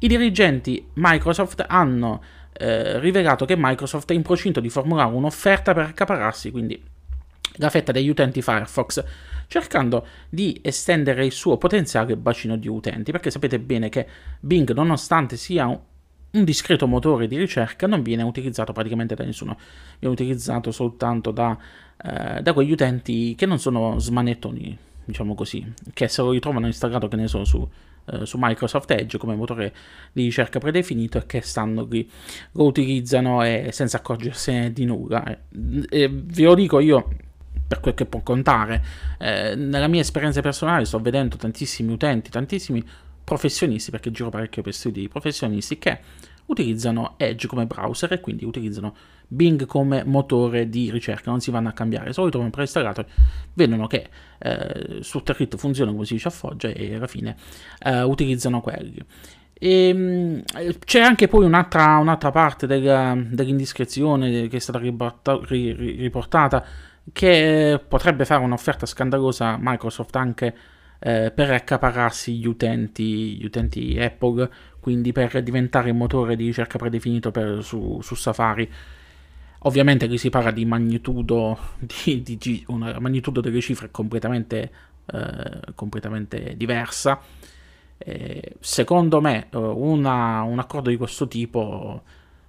i 0.00 0.08
dirigenti 0.08 0.84
Microsoft 0.94 1.64
hanno 1.68 2.20
eh, 2.52 2.98
rivelato 2.98 3.44
che 3.44 3.54
Microsoft 3.56 4.10
è 4.10 4.14
in 4.14 4.22
procinto 4.22 4.58
di 4.58 4.70
formulare 4.70 5.14
un'offerta 5.14 5.72
per 5.72 5.84
accapararsi 5.84 6.50
quindi 6.50 6.82
la 7.58 7.70
fetta 7.70 7.92
degli 7.92 8.08
utenti 8.08 8.42
Firefox, 8.42 9.04
cercando 9.46 10.06
di 10.28 10.58
estendere 10.62 11.24
il 11.24 11.32
suo 11.32 11.56
potenziale 11.56 12.16
bacino 12.16 12.56
di 12.56 12.68
utenti, 12.68 13.12
perché 13.12 13.30
sapete 13.30 13.58
bene 13.58 13.88
che 13.88 14.06
Bing, 14.40 14.72
nonostante 14.72 15.36
sia 15.36 15.66
un, 15.66 15.78
un 16.30 16.44
discreto 16.44 16.86
motore 16.86 17.26
di 17.26 17.36
ricerca, 17.36 17.86
non 17.86 18.02
viene 18.02 18.22
utilizzato 18.22 18.72
praticamente 18.72 19.14
da 19.14 19.24
nessuno, 19.24 19.56
viene 19.98 20.14
utilizzato 20.14 20.70
soltanto 20.70 21.30
da, 21.30 21.56
eh, 22.02 22.42
da 22.42 22.52
quegli 22.52 22.72
utenti 22.72 23.34
che 23.34 23.46
non 23.46 23.58
sono 23.58 23.98
smanettoni, 23.98 24.76
diciamo 25.04 25.34
così, 25.34 25.72
che 25.92 26.08
se 26.08 26.22
lo 26.22 26.30
ritrovano 26.30 26.66
installato, 26.66 27.08
che 27.08 27.16
ne 27.16 27.28
so, 27.28 27.44
su 27.44 27.68
eh, 28.06 28.24
su 28.24 28.36
Microsoft 28.40 28.90
Edge 28.92 29.18
come 29.18 29.34
motore 29.34 29.74
di 30.12 30.22
ricerca 30.24 30.58
predefinito 30.58 31.18
e 31.18 31.26
che 31.26 31.40
stanno 31.40 31.84
lì, 31.84 32.08
lo 32.52 32.64
utilizzano 32.64 33.42
e, 33.44 33.70
senza 33.72 33.96
accorgersene 33.98 34.72
di 34.72 34.84
nulla. 34.84 35.24
E, 35.26 35.38
e 35.88 36.08
vi 36.08 36.44
lo 36.44 36.54
dico 36.54 36.78
io 36.78 37.08
per 37.66 37.80
quel 37.80 37.94
che 37.94 38.06
può 38.06 38.20
contare. 38.20 38.82
Eh, 39.18 39.54
nella 39.54 39.88
mia 39.88 40.00
esperienza 40.00 40.40
personale 40.40 40.84
sto 40.84 40.98
vedendo 40.98 41.36
tantissimi 41.36 41.92
utenti, 41.92 42.30
tantissimi 42.30 42.84
professionisti, 43.24 43.90
perché 43.90 44.10
giro 44.10 44.30
parecchio 44.30 44.62
per 44.62 44.72
studi 44.72 45.08
professionisti, 45.08 45.78
che 45.78 45.98
utilizzano 46.46 47.14
Edge 47.16 47.48
come 47.48 47.66
browser 47.66 48.12
e 48.12 48.20
quindi 48.20 48.44
utilizzano 48.44 48.94
Bing 49.28 49.66
come 49.66 50.04
motore 50.04 50.68
di 50.68 50.90
ricerca, 50.90 51.30
non 51.30 51.40
si 51.40 51.50
vanno 51.50 51.68
a 51.68 51.72
cambiare, 51.72 52.12
se 52.12 52.20
lo 52.20 52.26
ritrovano 52.26 52.52
preinstallato, 52.52 53.04
vedono 53.54 53.88
che 53.88 54.08
eh, 54.38 54.98
su 55.00 55.22
Territ 55.22 55.56
funziona 55.56 55.90
come 55.90 56.04
si 56.04 56.14
dice 56.14 56.28
a 56.28 56.30
Foggia 56.30 56.68
e 56.68 56.94
alla 56.94 57.08
fine 57.08 57.36
eh, 57.80 58.02
utilizzano 58.02 58.60
quelli. 58.60 59.04
E, 59.58 59.88
ehm, 59.88 60.42
c'è 60.84 61.00
anche 61.00 61.26
poi 61.26 61.44
un'altra, 61.44 61.96
un'altra 61.96 62.30
parte 62.30 62.68
del, 62.68 63.28
dell'indiscrezione 63.30 64.46
che 64.46 64.56
è 64.56 64.60
stata 64.60 64.78
riporta, 64.78 65.40
ri, 65.42 65.72
riportata 65.72 66.64
che 67.12 67.80
potrebbe 67.86 68.24
fare 68.24 68.42
un'offerta 68.42 68.86
scandalosa 68.86 69.54
a 69.54 69.58
Microsoft 69.60 70.16
anche 70.16 70.56
eh, 70.98 71.30
per 71.30 71.50
accaparrarsi 71.50 72.36
gli 72.36 72.46
utenti, 72.46 73.36
gli 73.36 73.44
utenti 73.44 73.98
Apple, 73.98 74.50
quindi 74.80 75.12
per 75.12 75.42
diventare 75.42 75.90
il 75.90 75.94
motore 75.94 76.36
di 76.36 76.46
ricerca 76.46 76.78
predefinito 76.78 77.30
per, 77.30 77.62
su, 77.62 78.00
su 78.02 78.14
Safari. 78.14 78.70
Ovviamente 79.60 80.06
qui 80.06 80.18
si 80.18 80.30
parla 80.30 80.50
di 80.50 80.64
magnitudo, 80.64 81.58
di, 81.78 82.22
di, 82.22 82.64
una 82.68 82.98
magnitudo 82.98 83.40
delle 83.40 83.60
cifre 83.60 83.90
completamente, 83.90 84.70
eh, 85.06 85.60
completamente 85.74 86.54
diversa. 86.56 87.20
Eh, 87.98 88.56
secondo 88.60 89.20
me 89.20 89.48
eh, 89.50 89.56
una, 89.56 90.42
un 90.42 90.58
accordo 90.58 90.90
di 90.90 90.96
questo 90.96 91.26
tipo 91.26 92.02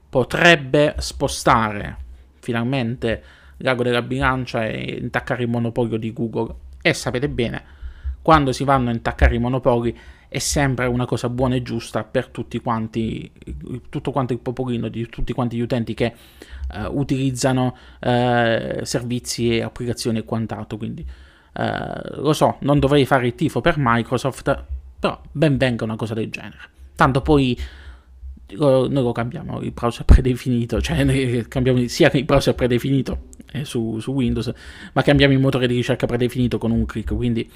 potrebbe 0.09 0.95
spostare 0.99 1.97
finalmente 2.39 3.23
l'ago 3.57 3.83
della 3.83 4.01
bilancia 4.01 4.65
e 4.65 4.97
intaccare 5.01 5.43
il 5.43 5.49
monopolio 5.49 5.97
di 5.97 6.13
Google. 6.13 6.55
E 6.81 6.93
sapete 6.93 7.29
bene, 7.29 7.63
quando 8.21 8.51
si 8.51 8.63
vanno 8.63 8.89
a 8.89 8.93
intaccare 8.93 9.35
i 9.35 9.39
monopoli 9.39 9.97
è 10.29 10.39
sempre 10.39 10.85
una 10.87 11.05
cosa 11.05 11.29
buona 11.29 11.55
e 11.55 11.61
giusta 11.61 12.03
per 12.03 12.27
tutti 12.27 12.59
quanti, 12.59 13.31
tutto 13.89 14.11
quanto 14.11 14.33
il 14.33 14.39
popolino, 14.39 14.89
di 14.89 15.07
tutti 15.07 15.31
quanti 15.31 15.55
gli 15.55 15.61
utenti 15.61 15.93
che 15.93 16.13
uh, 16.73 16.97
utilizzano 16.97 17.77
uh, 18.01 18.83
servizi 18.83 19.55
e 19.55 19.61
applicazioni 19.61 20.19
e 20.19 20.25
quant'altro. 20.25 20.77
Quindi 20.77 21.05
uh, 21.53 22.21
lo 22.21 22.33
so, 22.33 22.57
non 22.59 22.79
dovrei 22.79 23.05
fare 23.05 23.27
il 23.27 23.35
tifo 23.35 23.61
per 23.61 23.75
Microsoft, 23.77 24.63
però 24.99 25.21
ben 25.31 25.57
venga 25.57 25.85
una 25.85 25.95
cosa 25.95 26.13
del 26.13 26.29
genere. 26.29 26.59
Tanto 26.95 27.21
poi 27.21 27.57
noi 28.55 28.89
lo 28.89 29.11
cambiamo 29.11 29.59
il 29.61 29.71
browser 29.71 30.05
predefinito, 30.05 30.81
cioè 30.81 31.45
cambiamo 31.47 31.85
sia 31.87 32.09
il 32.13 32.23
browser 32.23 32.55
predefinito 32.55 33.27
eh, 33.51 33.65
su, 33.65 33.99
su, 33.99 34.11
Windows, 34.11 34.51
ma 34.93 35.01
cambiamo 35.01 35.33
il 35.33 35.39
motore 35.39 35.67
di 35.67 35.75
ricerca 35.75 36.05
predefinito 36.05 36.57
con 36.57 36.71
un 36.71 36.85
clic, 36.85 37.13
quindi 37.13 37.49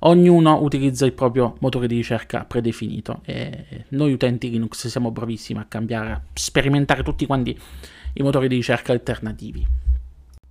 ognuno 0.00 0.62
utilizza 0.62 1.04
il 1.04 1.12
proprio 1.12 1.56
motore 1.60 1.86
di 1.86 1.96
ricerca 1.96 2.44
predefinito 2.44 3.20
e 3.24 3.84
noi 3.88 4.12
utenti 4.12 4.50
Linux 4.50 4.86
siamo 4.86 5.10
bravissimi 5.10 5.58
a 5.58 5.66
cambiare, 5.68 6.10
a 6.12 6.20
sperimentare 6.32 7.02
tutti 7.02 7.26
quanti 7.26 7.58
i 8.14 8.22
motori 8.22 8.48
di 8.48 8.56
ricerca 8.56 8.92
alternativi. 8.92 9.66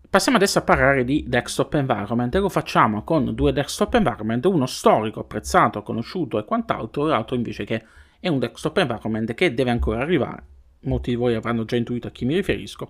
Passiamo 0.09 0.37
adesso 0.37 0.59
a 0.59 0.61
parlare 0.61 1.03
di 1.03 1.25
desktop 1.27 1.73
environment 1.73 2.33
e 2.33 2.39
lo 2.39 2.49
facciamo 2.49 3.03
con 3.03 3.35
due 3.35 3.51
desktop 3.51 3.95
environment, 3.95 4.45
uno 4.45 4.65
storico, 4.65 5.19
apprezzato, 5.19 5.83
conosciuto 5.83 6.39
e 6.39 6.45
quant'altro, 6.45 7.05
l'altro 7.05 7.35
invece 7.35 7.65
che 7.65 7.83
è 8.19 8.27
un 8.27 8.39
desktop 8.39 8.77
environment 8.77 9.33
che 9.33 9.53
deve 9.53 9.71
ancora 9.71 10.01
arrivare. 10.01 10.43
Molti 10.81 11.11
di 11.11 11.15
voi 11.15 11.35
avranno 11.35 11.65
già 11.65 11.75
intuito 11.75 12.07
a 12.07 12.11
chi 12.11 12.25
mi 12.25 12.35
riferisco. 12.35 12.89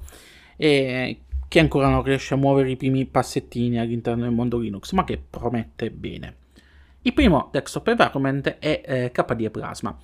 E 0.56 1.20
che 1.48 1.60
ancora 1.60 1.90
non 1.90 2.04
riesce 2.04 2.34
a 2.34 2.38
muovere 2.38 2.72
i 2.72 2.76
primi 2.76 3.06
passettini 3.06 3.80
all'interno 3.80 4.24
del 4.24 4.32
mondo 4.32 4.58
Linux, 4.58 4.92
ma 4.92 5.04
che 5.04 5.18
promette 5.18 5.90
bene. 5.92 6.36
Il 7.04 7.14
primo 7.14 7.50
desktop 7.52 7.88
environment 7.88 8.58
è 8.60 8.82
eh, 8.86 9.12
KDE 9.12 9.50
Plasma. 9.50 9.98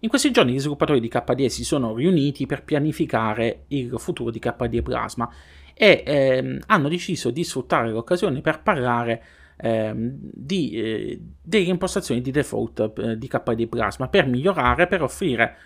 In 0.00 0.08
questi 0.08 0.30
giorni 0.30 0.52
gli 0.52 0.58
sviluppatori 0.58 1.00
di 1.00 1.08
KDE 1.08 1.48
si 1.48 1.64
sono 1.64 1.94
riuniti 1.94 2.46
per 2.46 2.64
pianificare 2.64 3.64
il 3.68 3.94
futuro 3.98 4.30
di 4.30 4.38
KDE 4.38 4.82
Plasma 4.82 5.30
e 5.74 6.02
ehm, 6.06 6.60
hanno 6.66 6.88
deciso 6.88 7.30
di 7.30 7.44
sfruttare 7.44 7.90
l'occasione 7.90 8.40
per 8.40 8.62
parlare 8.62 9.22
ehm, 9.56 10.18
di, 10.20 10.70
eh, 10.72 11.20
delle 11.42 11.64
impostazioni 11.64 12.20
di 12.20 12.30
default 12.30 12.92
eh, 12.98 13.18
di 13.18 13.28
KDE 13.28 13.66
Plasma 13.66 14.08
per 14.08 14.26
migliorare, 14.26 14.86
per 14.86 15.02
offrire 15.02 15.56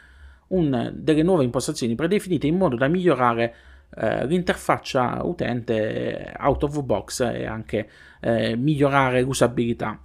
un, 0.49 0.93
delle 0.95 1.23
nuove 1.23 1.45
impostazioni 1.45 1.95
predefinite 1.95 2.47
in 2.47 2.57
modo 2.57 2.77
da 2.77 2.89
migliorare 2.89 3.55
eh, 3.97 4.27
l'interfaccia 4.27 5.21
utente 5.25 6.33
out 6.39 6.63
of 6.65 6.83
box 6.83 7.21
e 7.21 7.47
anche 7.47 7.89
eh, 8.21 8.57
migliorare 8.57 9.23
l'usabilità. 9.23 9.99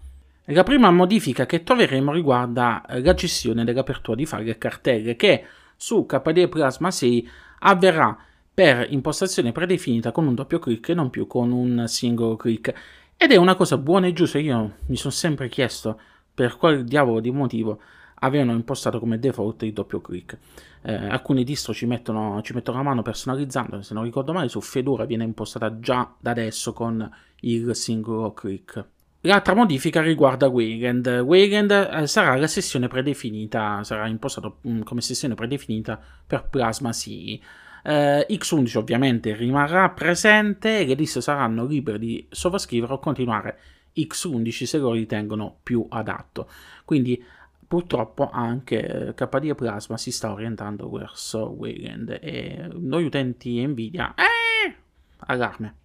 La 0.49 0.63
prima 0.63 0.91
modifica 0.91 1.45
che 1.45 1.63
troveremo 1.63 2.11
riguarda 2.11 2.83
la 2.87 3.13
gestione 3.15 3.63
dell'apertura 3.63 4.15
di 4.15 4.27
file 4.27 4.51
e 4.51 4.57
cartelle 4.59 5.15
che 5.15 5.43
su 5.75 6.05
KDE 6.05 6.47
Plasma 6.47 6.91
6 6.91 7.29
avverrà 7.59 8.15
per 8.53 8.87
impostazione 8.89 9.51
predefinita 9.51 10.11
con 10.11 10.27
un 10.27 10.35
doppio 10.35 10.59
clic 10.59 10.89
e 10.89 10.93
non 10.93 11.09
più 11.09 11.27
con 11.27 11.51
un 11.51 11.85
singolo 11.87 12.35
clic. 12.35 12.73
Ed 13.17 13.31
è 13.31 13.35
una 13.37 13.55
cosa 13.55 13.77
buona 13.77 14.07
e 14.07 14.13
giusta. 14.13 14.39
Io 14.39 14.75
mi 14.87 14.95
sono 14.95 15.13
sempre 15.13 15.49
chiesto 15.49 15.99
per 16.33 16.57
quale 16.57 16.83
diavolo 16.83 17.19
di 17.19 17.31
motivo 17.31 17.79
avevano 18.19 18.53
impostato 18.53 18.99
come 18.99 19.19
default 19.19 19.63
il 19.63 19.73
doppio 19.73 20.01
clic. 20.01 20.37
Eh, 20.81 20.93
alcuni 20.93 21.43
distro 21.43 21.73
ci 21.73 21.85
mettono, 21.85 22.41
ci 22.41 22.53
mettono 22.53 22.77
la 22.77 22.83
mano 22.83 23.01
personalizzando, 23.01 23.81
se 23.81 23.93
non 23.93 24.03
ricordo 24.03 24.33
male 24.33 24.49
su 24.49 24.61
Fedora 24.61 25.05
viene 25.05 25.23
impostata 25.23 25.79
già 25.79 26.13
da 26.19 26.31
adesso 26.31 26.73
con 26.73 27.09
il 27.41 27.75
singolo 27.75 28.33
clic. 28.33 28.85
L'altra 29.21 29.55
modifica 29.55 30.01
riguarda 30.01 30.47
Weekend. 30.47 31.07
Weekend 31.25 31.71
eh, 31.71 32.05
sarà 32.05 32.35
la 32.35 32.47
sessione 32.47 32.87
predefinita, 32.87 33.83
sarà 33.83 34.07
impostato 34.07 34.59
mm, 34.67 34.81
come 34.81 35.01
sessione 35.01 35.33
predefinita 35.33 35.99
per 36.27 36.47
Plasma 36.47 36.91
CE. 36.91 37.39
Eh, 37.85 38.25
X11 38.29 38.77
ovviamente 38.77 39.35
rimarrà 39.35 39.89
presente 39.89 40.79
e 40.79 40.85
le 40.85 40.95
liste 40.95 41.21
saranno 41.21 41.65
libere 41.65 41.99
di 41.99 42.25
sovrascrivere 42.31 42.93
o 42.93 42.99
continuare 42.99 43.59
X11 43.95 44.63
se 44.63 44.77
lo 44.79 44.91
ritengono 44.91 45.57
più 45.61 45.85
adatto. 45.87 46.49
Quindi 46.83 47.23
purtroppo 47.67 48.29
anche 48.29 49.09
eh, 49.09 49.13
KD 49.13 49.53
Plasma 49.53 49.97
si 49.97 50.11
sta 50.11 50.31
orientando 50.31 50.89
verso 50.89 51.53
Weekend 51.57 52.17
e 52.21 52.69
noi 52.73 53.05
utenti 53.05 53.65
Nvidia, 53.65 54.15
eh, 54.15 54.75
allarme 55.19 55.83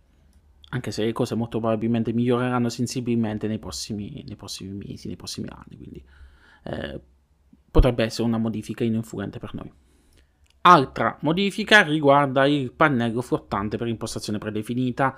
anche 0.71 0.90
se 0.92 1.04
le 1.04 1.12
cose 1.12 1.35
molto 1.35 1.59
probabilmente 1.59 2.12
miglioreranno 2.12 2.69
sensibilmente 2.69 3.49
nei 3.49 3.59
prossimi, 3.59 4.25
nei 4.26 4.37
prossimi 4.37 4.73
mesi, 4.73 5.09
nei 5.09 5.16
prossimi 5.16 5.49
anni, 5.50 5.76
quindi 5.76 6.04
eh, 6.64 7.00
potrebbe 7.71 8.04
essere 8.04 8.28
una 8.28 8.38
modifica 8.38 8.85
ininfluente 8.85 9.38
per 9.38 9.54
noi. 9.54 9.73
Altra 10.62 11.17
modifica 11.21 11.81
riguarda 11.83 12.45
il 12.45 12.71
pannello 12.73 13.23
flottante 13.23 13.79
per 13.79 13.87
impostazione 13.87 14.37
predefinita. 14.37 15.17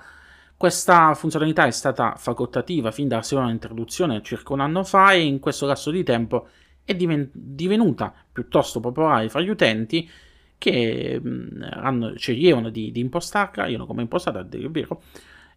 Questa 0.55 1.13
funzionalità 1.15 1.65
è 1.65 1.71
stata 1.71 2.15
facoltativa 2.15 2.91
fin 2.91 3.09
dalla 3.09 3.23
seconda 3.23 3.51
introduzione 3.51 4.21
circa 4.21 4.53
un 4.53 4.61
anno 4.61 4.85
fa 4.85 5.11
e 5.11 5.21
in 5.21 5.39
questo 5.39 5.65
lasso 5.65 5.91
di 5.91 6.01
tempo 6.03 6.47
è 6.85 6.95
diven- 6.95 7.29
divenuta 7.33 8.13
piuttosto 8.31 8.79
popolare 8.79 9.27
fra 9.27 9.41
gli 9.41 9.49
utenti 9.49 10.09
che 10.57 11.19
mh, 11.21 11.71
hanno, 11.73 12.15
sceglievano 12.15 12.69
di, 12.69 12.93
di 12.93 13.01
impostarla, 13.01 13.67
io 13.67 13.77
non 13.77 13.87
come 13.87 14.03
impostata, 14.03 14.39
a 14.39 14.43
dire 14.43 14.63
il 14.63 14.71
vero, 14.71 15.01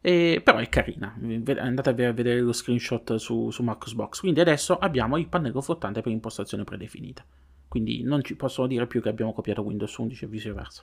e, 0.01 0.41
però 0.43 0.59
è 0.59 0.69
carina, 0.69 1.15
andate 1.59 1.91
a 1.91 2.13
vedere 2.13 2.41
lo 2.41 2.53
screenshot 2.53 3.15
su, 3.15 3.51
su 3.53 3.63
Marcosbox. 3.63 4.19
Quindi 4.19 4.41
adesso 4.41 4.77
abbiamo 4.77 5.17
il 5.17 5.29
pannello 5.29 5.61
flottante 5.61 6.01
per 6.01 6.11
impostazione 6.11 6.65
predefinita. 6.65 7.25
Quindi 7.77 8.03
non 8.03 8.25
ci 8.25 8.37
possono 8.37 8.67
dire 8.67 8.87
più 8.87 9.03
che 9.03 9.11
abbiamo 9.11 9.35
copiato 9.35 9.61
Windows 9.61 9.95
11 9.95 10.25
e 10.25 10.29
viceversa. 10.29 10.83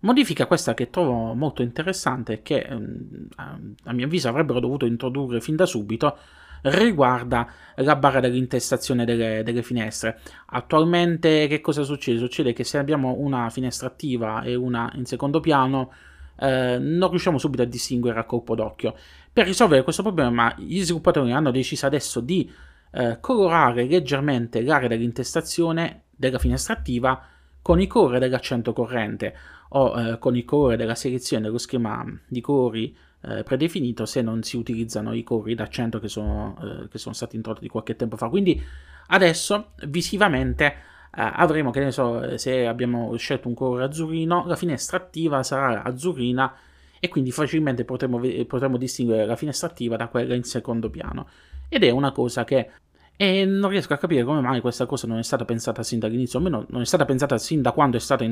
Modifica 0.00 0.48
questa 0.48 0.74
che 0.74 0.90
trovo 0.90 1.34
molto 1.34 1.62
interessante, 1.62 2.42
che 2.42 2.62
ehm, 2.62 3.28
a 3.36 3.92
mio 3.92 4.06
avviso 4.06 4.28
avrebbero 4.28 4.58
dovuto 4.58 4.86
introdurre 4.86 5.40
fin 5.40 5.54
da 5.54 5.66
subito, 5.66 6.16
riguarda 6.62 7.46
la 7.76 7.94
barra 7.94 8.18
dell'intestazione 8.18 9.04
delle, 9.04 9.44
delle, 9.44 9.62
finestre. 9.62 10.18
Attualmente 10.46 11.46
che 11.46 11.60
cosa 11.60 11.84
succede? 11.84 12.18
Succede 12.18 12.52
che 12.52 12.64
se 12.64 12.78
abbiamo 12.78 13.14
una 13.18 13.48
finestra 13.48 13.86
attiva 13.86 14.42
e 14.42 14.56
una 14.56 14.90
in 14.96 15.04
secondo 15.04 15.38
piano, 15.38 15.92
eh, 16.40 16.76
non 16.80 17.08
riusciamo 17.08 17.38
subito 17.38 17.62
a 17.62 17.66
distinguere 17.66 18.18
a 18.18 18.24
colpo 18.24 18.56
d'occhio. 18.56 18.96
Per 19.32 19.46
risolvere 19.46 19.84
questo 19.84 20.02
problema 20.02 20.52
gli 20.58 20.82
sviluppatori 20.82 21.30
hanno 21.30 21.52
deciso 21.52 21.86
adesso 21.86 22.18
di 22.18 22.50
eh, 22.92 23.18
colorare 23.20 23.84
leggermente 23.84 24.62
l'area 24.62 24.88
dell'intestazione 24.88 26.04
della 26.10 26.38
finestra 26.38 26.74
attiva 26.74 27.22
con 27.62 27.80
i 27.80 27.86
colori 27.86 28.18
dell'accento 28.18 28.72
corrente 28.72 29.34
o 29.70 30.00
eh, 30.00 30.18
con 30.18 30.36
i 30.36 30.44
colori 30.44 30.76
della 30.76 30.94
selezione 30.94 31.44
dello 31.44 31.58
schema 31.58 32.04
di 32.26 32.40
colori 32.40 32.96
eh, 33.22 33.42
predefinito 33.42 34.06
se 34.06 34.22
non 34.22 34.42
si 34.42 34.56
utilizzano 34.56 35.12
i 35.12 35.22
colori 35.22 35.54
d'accento 35.54 36.00
che 36.00 36.08
sono, 36.08 36.56
eh, 36.62 36.88
che 36.88 36.98
sono 36.98 37.14
stati 37.14 37.36
introdotti 37.36 37.68
qualche 37.68 37.96
tempo 37.96 38.16
fa. 38.16 38.28
Quindi 38.28 38.62
adesso 39.08 39.72
visivamente 39.86 40.88
Uh, 41.12 41.26
avremo, 41.34 41.72
che 41.72 41.80
ne 41.80 41.90
so, 41.90 42.38
se 42.38 42.68
abbiamo 42.68 43.16
scelto 43.16 43.48
un 43.48 43.54
colore 43.54 43.82
azzurrino, 43.82 44.44
la 44.46 44.54
finestra 44.54 44.96
attiva 44.96 45.42
sarà 45.42 45.82
azzurrina 45.82 46.54
e 47.00 47.08
quindi 47.08 47.32
facilmente 47.32 47.84
potremo, 47.84 48.20
potremo 48.46 48.76
distinguere 48.76 49.26
la 49.26 49.34
finestra 49.34 49.66
attiva 49.66 49.96
da 49.96 50.06
quella 50.06 50.36
in 50.36 50.44
secondo 50.44 50.88
piano. 50.88 51.26
Ed 51.70 51.84
è 51.84 51.90
una 51.90 52.10
cosa 52.10 52.44
che 52.44 52.70
e 53.16 53.44
non 53.44 53.68
riesco 53.68 53.92
a 53.92 53.98
capire 53.98 54.24
come 54.24 54.40
mai 54.40 54.62
questa 54.62 54.86
cosa 54.86 55.06
non 55.06 55.18
è 55.18 55.22
stata 55.22 55.44
pensata 55.44 55.82
sin 55.82 55.98
dall'inizio, 55.98 56.38
almeno 56.38 56.64
non 56.70 56.80
è 56.80 56.84
stata 56.86 57.04
pensata 57.04 57.36
sin 57.36 57.60
da 57.60 57.72
quando 57.72 57.98
sono 57.98 58.24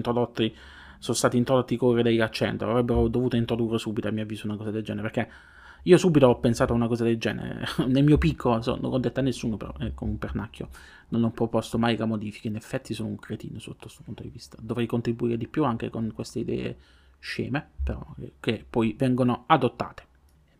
stati 1.14 1.37
introdotti 1.37 1.75
i 1.75 1.76
colori 1.76 2.02
degli 2.02 2.23
accenti. 2.23 2.64
Avrebbero 2.64 3.07
dovuto 3.09 3.37
introdurre 3.37 3.76
subito, 3.76 4.09
a 4.09 4.11
mio 4.11 4.23
avviso, 4.23 4.47
una 4.47 4.57
cosa 4.57 4.71
del 4.71 4.83
genere, 4.83 5.11
perché 5.11 5.30
io 5.83 5.99
subito 5.99 6.26
ho 6.26 6.38
pensato 6.38 6.73
a 6.73 6.76
una 6.76 6.88
cosa 6.88 7.04
del 7.04 7.18
genere. 7.18 7.66
Nel 7.87 8.02
mio 8.02 8.16
picco, 8.16 8.62
so, 8.62 8.78
non 8.80 8.92
ho 8.95 8.99
detto 8.99 9.21
a 9.21 9.23
nessuno, 9.23 9.59
però 9.59 9.74
è 9.77 9.92
come 9.92 10.12
un 10.12 10.18
pernacchio. 10.18 10.70
Non 11.11 11.22
ho 11.22 11.31
proposto 11.33 11.79
mai 11.79 11.94
la 11.98 12.07
modifica. 12.07 12.48
In 12.48 12.57
effetti 12.57 12.94
sono 12.94 13.11
un 13.11 13.18
cretino 13.18 13.59
sotto 13.59 13.83
questo 13.83 14.01
punto 14.03 14.22
di 14.22 14.31
vista. 14.31 14.57
Dovrei 14.59 14.87
contribuire 14.87 15.37
di 15.37 15.48
più 15.48 15.64
anche 15.64 15.90
con 15.90 16.11
queste 16.14 16.38
idee 16.38 16.77
sceme, 17.18 17.72
però, 17.85 18.03
che 18.40 18.64
poi 18.68 18.94
vengono 18.96 19.44
adottate. 19.46 20.08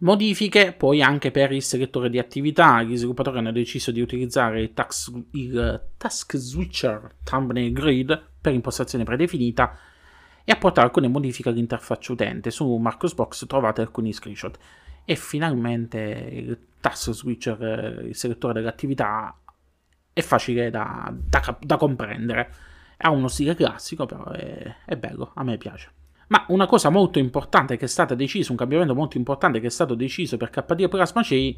Modifiche 0.01 0.73
poi 0.75 1.03
anche 1.03 1.33
per 1.33 1.51
il 1.51 1.63
selettore 1.63 2.09
di 2.09 2.19
attività. 2.19 2.83
Gli 2.83 2.97
sviluppatori 2.97 3.39
hanno 3.39 3.51
deciso 3.51 3.91
di 3.91 4.01
utilizzare 4.01 4.61
il, 4.61 4.73
tax, 4.73 5.13
il 5.33 5.89
Task 5.97 6.37
Switcher 6.37 7.17
Thumbnail 7.25 7.73
Grid 7.73 8.27
per 8.41 8.53
impostazione 8.53 9.03
predefinita 9.03 9.77
e 10.45 10.53
apportare 10.53 10.87
alcune 10.87 11.09
modifiche 11.09 11.49
all'interfaccia 11.49 12.13
utente. 12.13 12.51
Su 12.51 12.77
Marcosbox 12.77 13.47
trovate 13.47 13.81
alcuni 13.81 14.13
screenshot 14.13 14.57
e 15.05 15.17
finalmente 15.17 15.99
il 15.99 16.59
tasto 16.81 17.13
switcher, 17.13 18.05
il 18.07 18.15
selettore 18.15 18.55
dell'attività 18.55 19.37
è 20.13 20.21
facile 20.21 20.71
da, 20.71 21.13
da, 21.13 21.59
da 21.61 21.77
comprendere. 21.77 22.55
Ha 22.99 23.11
uno 23.11 23.29
stile 23.29 23.55
classico, 23.55 24.07
però 24.07 24.31
è, 24.31 24.77
è, 24.85 24.97
bello, 24.97 25.33
a 25.35 25.43
me 25.43 25.57
piace. 25.57 25.91
Ma 26.29 26.45
una 26.49 26.67
cosa 26.67 26.91
molto 26.91 27.19
importante 27.19 27.77
che 27.77 27.87
è 27.87 27.89
stata 27.89 28.15
decisa, 28.15 28.53
un 28.53 28.59
cambiamento 28.59 28.95
molto 28.95 29.17
importante 29.17 29.61
che 29.61 29.67
è 29.69 29.71
stato 29.71 29.95
deciso 29.95 30.37
per 30.37 30.51
KD 30.51 30.81
e 30.81 30.89
Plasma 30.89 31.23
C 31.23 31.55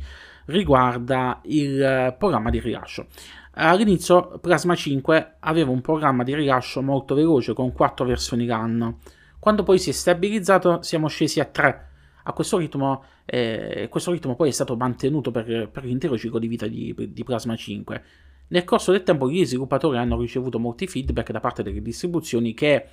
riguarda 0.46 1.40
il 1.44 2.14
programma 2.18 2.50
di 2.50 2.60
rilascio. 2.60 3.06
All'inizio 3.54 4.38
Plasma 4.40 4.76
5 4.76 5.36
aveva 5.40 5.70
un 5.70 5.80
programma 5.80 6.22
di 6.22 6.34
rilascio 6.34 6.82
molto 6.82 7.14
veloce 7.14 7.52
con 7.52 7.72
4 7.72 8.04
versioni 8.04 8.46
l'anno. 8.46 8.98
Quando 9.40 9.64
poi 9.64 9.78
si 9.78 9.90
è 9.90 9.92
stabilizzato 9.92 10.82
siamo 10.82 11.08
scesi 11.08 11.40
a 11.40 11.46
3 11.46 11.88
a 12.24 12.32
questo 12.32 12.58
ritmo, 12.58 13.02
eh, 13.24 13.88
questo 13.90 14.12
ritmo 14.12 14.36
poi 14.36 14.50
è 14.50 14.52
stato 14.52 14.76
mantenuto 14.76 15.30
per, 15.30 15.68
per 15.68 15.84
l'intero 15.84 16.16
ciclo 16.16 16.38
di 16.38 16.46
vita 16.46 16.66
di, 16.68 16.94
di, 17.08 17.24
Plasma 17.24 17.56
5. 17.56 18.02
Nel 18.48 18.64
corso 18.64 18.92
del 18.92 19.02
tempo 19.02 19.28
gli 19.28 19.44
sviluppatori 19.44 19.96
hanno 19.96 20.18
ricevuto 20.18 20.58
molti 20.58 20.86
feedback 20.86 21.32
da 21.32 21.40
parte 21.40 21.62
delle 21.62 21.82
distribuzioni 21.82 22.54
che 22.54 22.86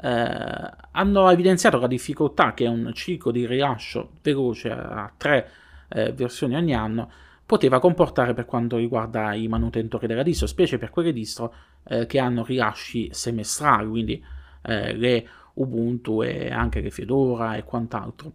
eh, 0.00 0.70
hanno 0.90 1.30
evidenziato 1.30 1.78
la 1.78 1.86
difficoltà 1.86 2.54
che 2.54 2.66
un 2.66 2.92
ciclo 2.94 3.30
di 3.30 3.46
rilascio 3.46 4.10
veloce 4.22 4.70
a 4.70 5.12
tre 5.16 5.50
eh, 5.88 6.12
versioni 6.12 6.54
ogni 6.56 6.74
anno 6.74 7.10
poteva 7.46 7.78
comportare 7.78 8.32
per 8.34 8.46
quanto 8.46 8.76
riguarda 8.76 9.34
i 9.34 9.48
manutentori 9.48 10.06
della 10.06 10.22
distro, 10.22 10.46
specie 10.46 10.78
per 10.78 10.90
quelle 10.90 11.12
distro 11.12 11.54
eh, 11.84 12.06
che 12.06 12.18
hanno 12.18 12.44
rilasci 12.44 13.08
semestrali, 13.12 13.88
quindi 13.88 14.24
eh, 14.62 14.94
le 14.94 15.28
Ubuntu 15.54 16.22
e 16.22 16.50
anche 16.50 16.80
le 16.80 16.90
Fedora 16.90 17.54
e 17.54 17.62
quant'altro. 17.62 18.32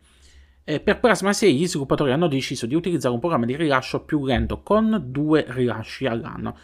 Eh, 0.64 0.80
per 0.80 1.00
Plasma 1.00 1.34
6 1.34 1.56
gli 1.56 1.68
sviluppatori 1.68 2.12
hanno 2.12 2.28
deciso 2.28 2.66
di 2.66 2.76
utilizzare 2.76 3.14
un 3.14 3.20
programma 3.20 3.46
di 3.46 3.56
rilascio 3.56 4.02
più 4.04 4.24
lento 4.24 4.62
con 4.62 5.02
due 5.08 5.44
rilasci 5.50 6.06
all'anno. 6.06 6.56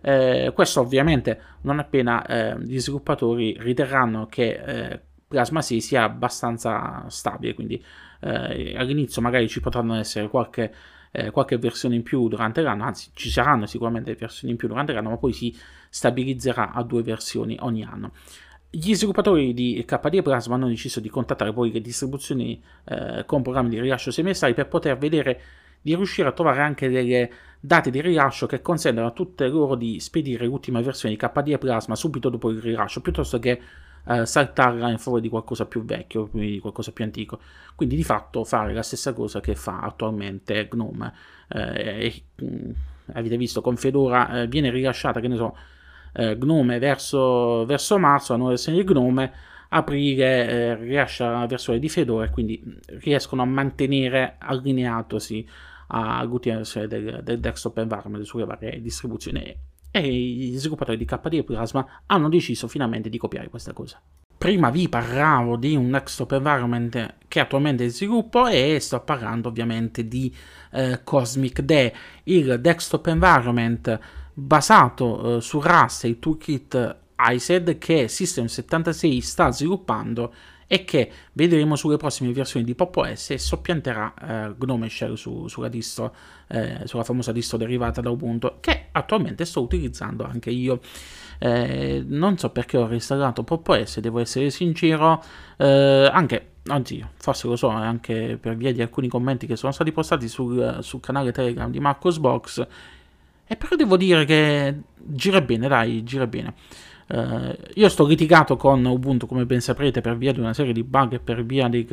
Eh, 0.00 0.52
questo 0.54 0.80
ovviamente 0.80 1.40
non 1.62 1.78
appena 1.78 2.24
eh, 2.26 2.58
gli 2.60 2.78
sviluppatori 2.78 3.56
riterranno 3.58 4.26
che 4.26 4.60
eh, 4.64 5.00
Plasma 5.30 5.62
6 5.62 5.80
sia 5.80 6.02
abbastanza 6.02 7.04
stabile, 7.08 7.54
quindi 7.54 7.82
eh, 8.20 8.76
all'inizio 8.76 9.22
magari 9.22 9.48
ci 9.48 9.60
potranno 9.60 9.94
essere 9.94 10.28
qualche, 10.28 10.74
eh, 11.12 11.30
qualche 11.30 11.56
versione 11.56 11.94
in 11.94 12.02
più 12.02 12.28
durante 12.28 12.62
l'anno, 12.62 12.82
anzi 12.84 13.10
ci 13.14 13.30
saranno 13.30 13.66
sicuramente 13.66 14.14
versioni 14.14 14.52
in 14.52 14.58
più 14.58 14.66
durante 14.66 14.92
l'anno, 14.92 15.10
ma 15.10 15.16
poi 15.18 15.32
si 15.32 15.56
stabilizzerà 15.88 16.72
a 16.72 16.82
due 16.82 17.02
versioni 17.02 17.56
ogni 17.60 17.84
anno. 17.84 18.12
Gli 18.68 18.94
sviluppatori 18.94 19.52
di 19.52 19.84
KD 19.86 20.14
e 20.14 20.22
Plasma 20.22 20.54
hanno 20.54 20.68
deciso 20.68 21.00
di 21.00 21.08
contattare 21.08 21.52
poi 21.52 21.72
le 21.72 21.80
distribuzioni 21.80 22.62
eh, 22.84 23.24
con 23.26 23.42
programmi 23.42 23.68
di 23.68 23.80
rilascio 23.80 24.10
semestrali 24.10 24.54
per 24.54 24.68
poter 24.68 24.96
vedere 24.96 25.40
di 25.80 25.94
riuscire 25.94 26.28
a 26.28 26.32
trovare 26.32 26.60
anche 26.60 26.88
delle 26.88 27.30
date 27.60 27.90
di 27.90 28.00
rilascio 28.00 28.46
che 28.46 28.62
consentono 28.62 29.06
a 29.06 29.10
tutte 29.10 29.46
loro 29.48 29.74
di 29.74 30.00
spedire 30.00 30.46
l'ultima 30.46 30.80
versione 30.80 31.14
di 31.14 31.20
KD 31.20 31.48
e 31.48 31.58
Plasma 31.58 31.94
subito 31.94 32.30
dopo 32.30 32.50
il 32.50 32.60
rilascio 32.60 33.00
piuttosto 33.02 33.38
che 33.38 33.60
eh, 34.06 34.24
saltarla 34.24 34.90
in 34.90 34.98
favore 34.98 35.20
di 35.20 35.28
qualcosa 35.28 35.66
più 35.66 35.84
vecchio, 35.84 36.30
di 36.32 36.58
qualcosa 36.58 36.92
più 36.92 37.04
antico. 37.04 37.38
Quindi 37.74 37.96
di 37.96 38.04
fatto 38.04 38.44
fare 38.44 38.72
la 38.72 38.82
stessa 38.82 39.12
cosa 39.12 39.40
che 39.40 39.54
fa 39.54 39.80
attualmente 39.80 40.68
GNOME. 40.70 41.12
Eh, 41.48 42.06
e, 42.38 42.44
mm, 42.44 42.70
avete 43.14 43.36
visto, 43.36 43.60
con 43.60 43.76
Fedora 43.76 44.42
eh, 44.42 44.46
viene 44.46 44.70
rilasciata, 44.70 45.20
che 45.20 45.28
ne 45.28 45.36
so, 45.36 45.56
eh, 46.14 46.36
Gnome 46.36 46.78
verso, 46.78 47.64
verso 47.66 47.98
marzo, 47.98 48.32
la 48.32 48.38
nuova 48.38 48.54
versione 48.54 48.82
di 48.82 48.92
Gnome, 48.92 49.32
aprile 49.68 50.48
eh, 50.48 50.74
rilascia 50.76 51.30
la 51.30 51.46
versione 51.46 51.78
di 51.78 51.88
Fedora 51.88 52.24
e 52.24 52.30
quindi 52.30 52.62
riescono 52.98 53.42
a 53.42 53.44
mantenere 53.44 54.36
allineatosi 54.38 55.46
all'ultima 55.90 56.56
versione 56.56 56.86
del, 56.86 57.20
del 57.22 57.40
desktop 57.40 57.78
environment 57.78 58.24
sulle 58.24 58.44
varie 58.44 58.80
distribuzioni 58.80 59.56
e 59.92 60.08
gli 60.08 60.56
sviluppatori 60.56 60.96
di 60.96 61.04
KD 61.04 61.34
e 61.34 61.44
Plasma 61.44 62.02
hanno 62.06 62.28
deciso 62.28 62.68
finalmente 62.68 63.08
di 63.08 63.18
copiare 63.18 63.48
questa 63.48 63.72
cosa. 63.72 64.00
prima 64.38 64.70
vi 64.70 64.88
parlavo 64.88 65.56
di 65.56 65.74
un 65.74 65.90
desktop 65.90 66.32
environment 66.32 67.16
che 67.28 67.40
attualmente 67.40 67.82
è 67.82 67.86
in 67.86 67.92
sviluppo 67.92 68.46
e 68.46 68.78
sto 68.80 69.00
parlando 69.00 69.48
ovviamente 69.48 70.06
di 70.06 70.34
eh, 70.72 71.00
Cosmic 71.04 71.60
Day, 71.60 71.92
il 72.24 72.58
desktop 72.60 73.08
environment 73.08 73.98
basato 74.32 75.36
eh, 75.36 75.40
su 75.40 75.60
Rust 75.60 76.04
e 76.04 76.08
il 76.08 76.18
toolkit 76.18 76.96
ISED 77.18 77.76
che 77.78 78.06
System76 78.06 79.18
sta 79.18 79.50
sviluppando 79.50 80.32
e 80.72 80.84
che 80.84 81.10
vedremo 81.32 81.74
sulle 81.74 81.96
prossime 81.96 82.30
versioni 82.32 82.64
di 82.64 82.76
Pop 82.76 82.94
OS 82.94 83.30
e 83.30 83.38
soppianterà 83.38 84.14
eh, 84.14 84.54
Gnome 84.56 84.88
Shell 84.88 85.14
su, 85.14 85.48
sulla, 85.48 85.66
distro, 85.66 86.14
eh, 86.46 86.82
sulla 86.84 87.02
famosa 87.02 87.32
distro 87.32 87.58
derivata 87.58 88.00
da 88.00 88.08
Ubuntu 88.08 88.60
che 88.60 88.86
attualmente 88.92 89.44
sto 89.44 89.62
utilizzando 89.62 90.24
anche 90.24 90.50
io. 90.50 90.78
Eh, 91.40 92.04
non 92.06 92.38
so 92.38 92.50
perché 92.50 92.76
ho 92.76 92.86
reinstallato 92.86 93.42
Pop 93.42 93.66
OS, 93.66 93.98
devo 93.98 94.20
essere 94.20 94.48
sincero, 94.50 95.20
eh, 95.56 96.08
anche, 96.12 96.50
oddio, 96.64 97.10
forse 97.16 97.48
lo 97.48 97.56
so, 97.56 97.66
anche 97.66 98.38
per 98.40 98.54
via 98.54 98.72
di 98.72 98.80
alcuni 98.80 99.08
commenti 99.08 99.48
che 99.48 99.56
sono 99.56 99.72
stati 99.72 99.90
postati 99.90 100.28
sul, 100.28 100.78
sul 100.82 101.00
canale 101.00 101.32
Telegram 101.32 101.68
di 101.68 101.80
Marcosbox, 101.80 102.66
e 103.44 103.56
però 103.56 103.74
devo 103.74 103.96
dire 103.96 104.24
che 104.24 104.82
gira 104.94 105.40
bene, 105.40 105.66
dai, 105.66 106.04
gira 106.04 106.28
bene. 106.28 106.54
Uh, 107.12 107.56
io 107.74 107.88
sto 107.88 108.06
litigato 108.06 108.56
con 108.56 108.84
Ubuntu, 108.84 109.26
come 109.26 109.44
ben 109.44 109.60
saprete, 109.60 110.00
per 110.00 110.16
via 110.16 110.32
di 110.32 110.38
una 110.38 110.54
serie 110.54 110.72
di 110.72 110.84
bug 110.84 111.14
e 111.14 111.18
per 111.18 111.44
via 111.44 111.66
di 111.66 111.86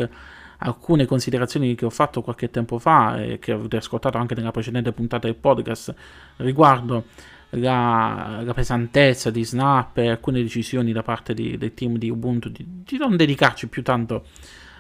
alcune 0.60 1.06
considerazioni 1.06 1.76
che 1.76 1.86
ho 1.86 1.90
fatto 1.90 2.22
qualche 2.22 2.50
tempo 2.50 2.80
fa 2.80 3.22
e 3.22 3.40
che 3.40 3.52
avete 3.52 3.78
ascoltato 3.78 4.18
anche 4.18 4.36
nella 4.36 4.52
precedente 4.52 4.92
puntata 4.92 5.28
del 5.28 5.36
podcast 5.36 5.94
riguardo 6.38 7.06
la, 7.52 8.42
la 8.44 8.54
pesantezza 8.54 9.30
di 9.30 9.44
Snap 9.44 9.98
e 9.98 10.10
alcune 10.10 10.42
decisioni 10.42 10.92
da 10.92 11.04
parte 11.04 11.34
di, 11.34 11.58
del 11.58 11.74
team 11.74 11.98
di 11.98 12.10
Ubuntu 12.10 12.50
di, 12.50 12.66
di 12.84 12.98
non 12.98 13.16
dedicarci 13.16 13.68
più 13.68 13.84
tanto 13.84 14.26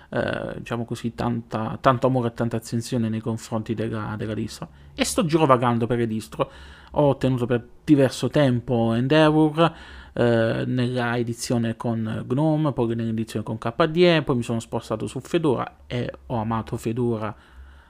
eh, 0.09 0.55
diciamo 0.57 0.85
così, 0.85 1.13
tanta, 1.15 1.77
tanto 1.81 2.07
amore 2.07 2.29
e 2.29 2.33
tanta 2.33 2.57
attenzione 2.57 3.09
nei 3.09 3.19
confronti 3.19 3.73
della, 3.73 4.15
della 4.17 4.33
distro. 4.33 4.69
E 4.95 5.03
sto 5.03 5.25
girovagando 5.25 5.85
per 5.87 5.97
le 5.97 6.07
distro. 6.07 6.51
Ho 6.91 7.09
ottenuto 7.09 7.45
per 7.45 7.65
diverso 7.83 8.29
tempo 8.29 8.93
Endeavor 8.93 9.73
eh, 10.13 10.63
nella 10.65 11.17
edizione 11.17 11.75
con 11.75 12.25
GNOME, 12.27 12.73
poi 12.73 12.95
nell'edizione 12.95 13.45
con 13.45 13.57
KDE, 13.57 14.23
poi 14.23 14.37
mi 14.37 14.43
sono 14.43 14.59
spostato 14.59 15.05
su 15.05 15.19
Fedora 15.19 15.79
e 15.85 16.11
ho 16.27 16.37
amato 16.37 16.77
Fedora 16.77 17.35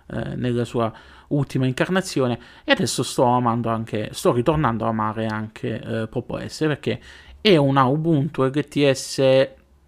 eh, 0.08 0.36
nella 0.36 0.66
sua 0.66 0.92
ultima 1.30 1.68
incarnazione 1.68 2.40
e 2.64 2.72
adesso 2.72 3.04
sto 3.04 3.24
amando 3.24 3.70
anche, 3.70 4.10
sto 4.12 4.34
ritornando 4.34 4.86
a 4.86 4.90
amare 4.90 5.28
anche 5.28 5.82
eh, 5.82 6.08
Pop 6.08 6.30
OS 6.32 6.58
perché 6.60 7.00
è 7.42 7.56
una 7.56 7.86
Ubuntu 7.86 8.44
LTS 8.44 9.20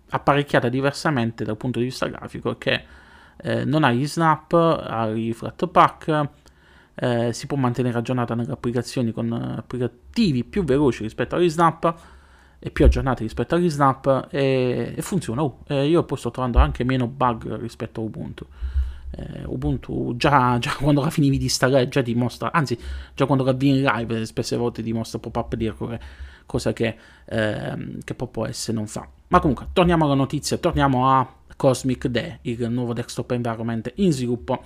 apparecchiata 0.10 0.70
diversamente 0.70 1.44
dal 1.44 1.58
punto 1.58 1.80
di 1.80 1.86
vista 1.86 2.08
grafico 2.08 2.58
che 2.58 2.84
eh, 3.38 3.66
non 3.66 3.84
ha 3.84 3.92
gli 3.92 4.08
snap, 4.08 4.54
ha 4.54 5.08
i 5.10 5.34
flatpak, 5.34 6.30
eh, 6.96 7.32
si 7.34 7.48
può 7.48 7.58
mantenere 7.58 7.98
aggiornata 7.98 8.36
nelle 8.36 8.52
applicazioni 8.52 9.12
con 9.12 9.32
applicativi 9.32 10.44
più 10.44 10.64
veloci 10.64 11.04
rispetto 11.04 11.36
agli 11.36 11.50
snap 11.50 11.96
e 12.60 12.72
più 12.72 12.84
aggiornati 12.84 13.24
rispetto 13.24 13.56
agli 13.56 13.70
snap 13.70 14.28
e, 14.30 14.94
e 14.96 15.02
funziona. 15.02 15.42
Uh, 15.42 15.56
io 15.68 16.04
poi 16.04 16.18
sto 16.18 16.30
trovando 16.30 16.60
anche 16.60 16.84
meno 16.84 17.08
bug 17.08 17.58
rispetto 17.60 18.02
a 18.02 18.04
Ubuntu. 18.04 18.46
Eh, 19.12 19.44
Ubuntu 19.46 20.16
già, 20.18 20.58
già, 20.60 20.76
quando 20.80 21.02
la 21.02 21.10
finivi 21.10 21.38
di 21.38 21.46
installare 21.46 21.88
già 21.88 22.02
ti 22.02 22.14
mostra, 22.14 22.52
anzi 22.52 22.78
già 23.16 23.26
quando 23.26 23.46
la 23.46 23.52
avvii 23.52 23.70
in 23.70 23.82
live 23.82 24.26
spesse 24.26 24.58
volte 24.58 24.84
ti 24.84 24.92
mostra 24.92 25.20
pop-up 25.20 25.56
di 25.56 25.66
errore, 25.66 26.02
cosa 26.46 26.74
che, 26.74 26.98
eh, 27.26 27.98
che 28.04 28.14
Pop 28.14 28.36
OS 28.36 28.70
non 28.70 28.88
fa. 28.88 29.08
Ma 29.30 29.40
comunque, 29.40 29.68
torniamo 29.74 30.06
alla 30.06 30.16
notizia, 30.16 30.58
torniamo 30.58 31.08
a 31.08 31.36
Cosmic 31.56 32.08
Day, 32.08 32.40
il 32.44 32.68
nuovo 32.70 32.94
desktop 32.94 33.32
environment 33.32 33.92
in 33.96 34.12
sviluppo 34.12 34.64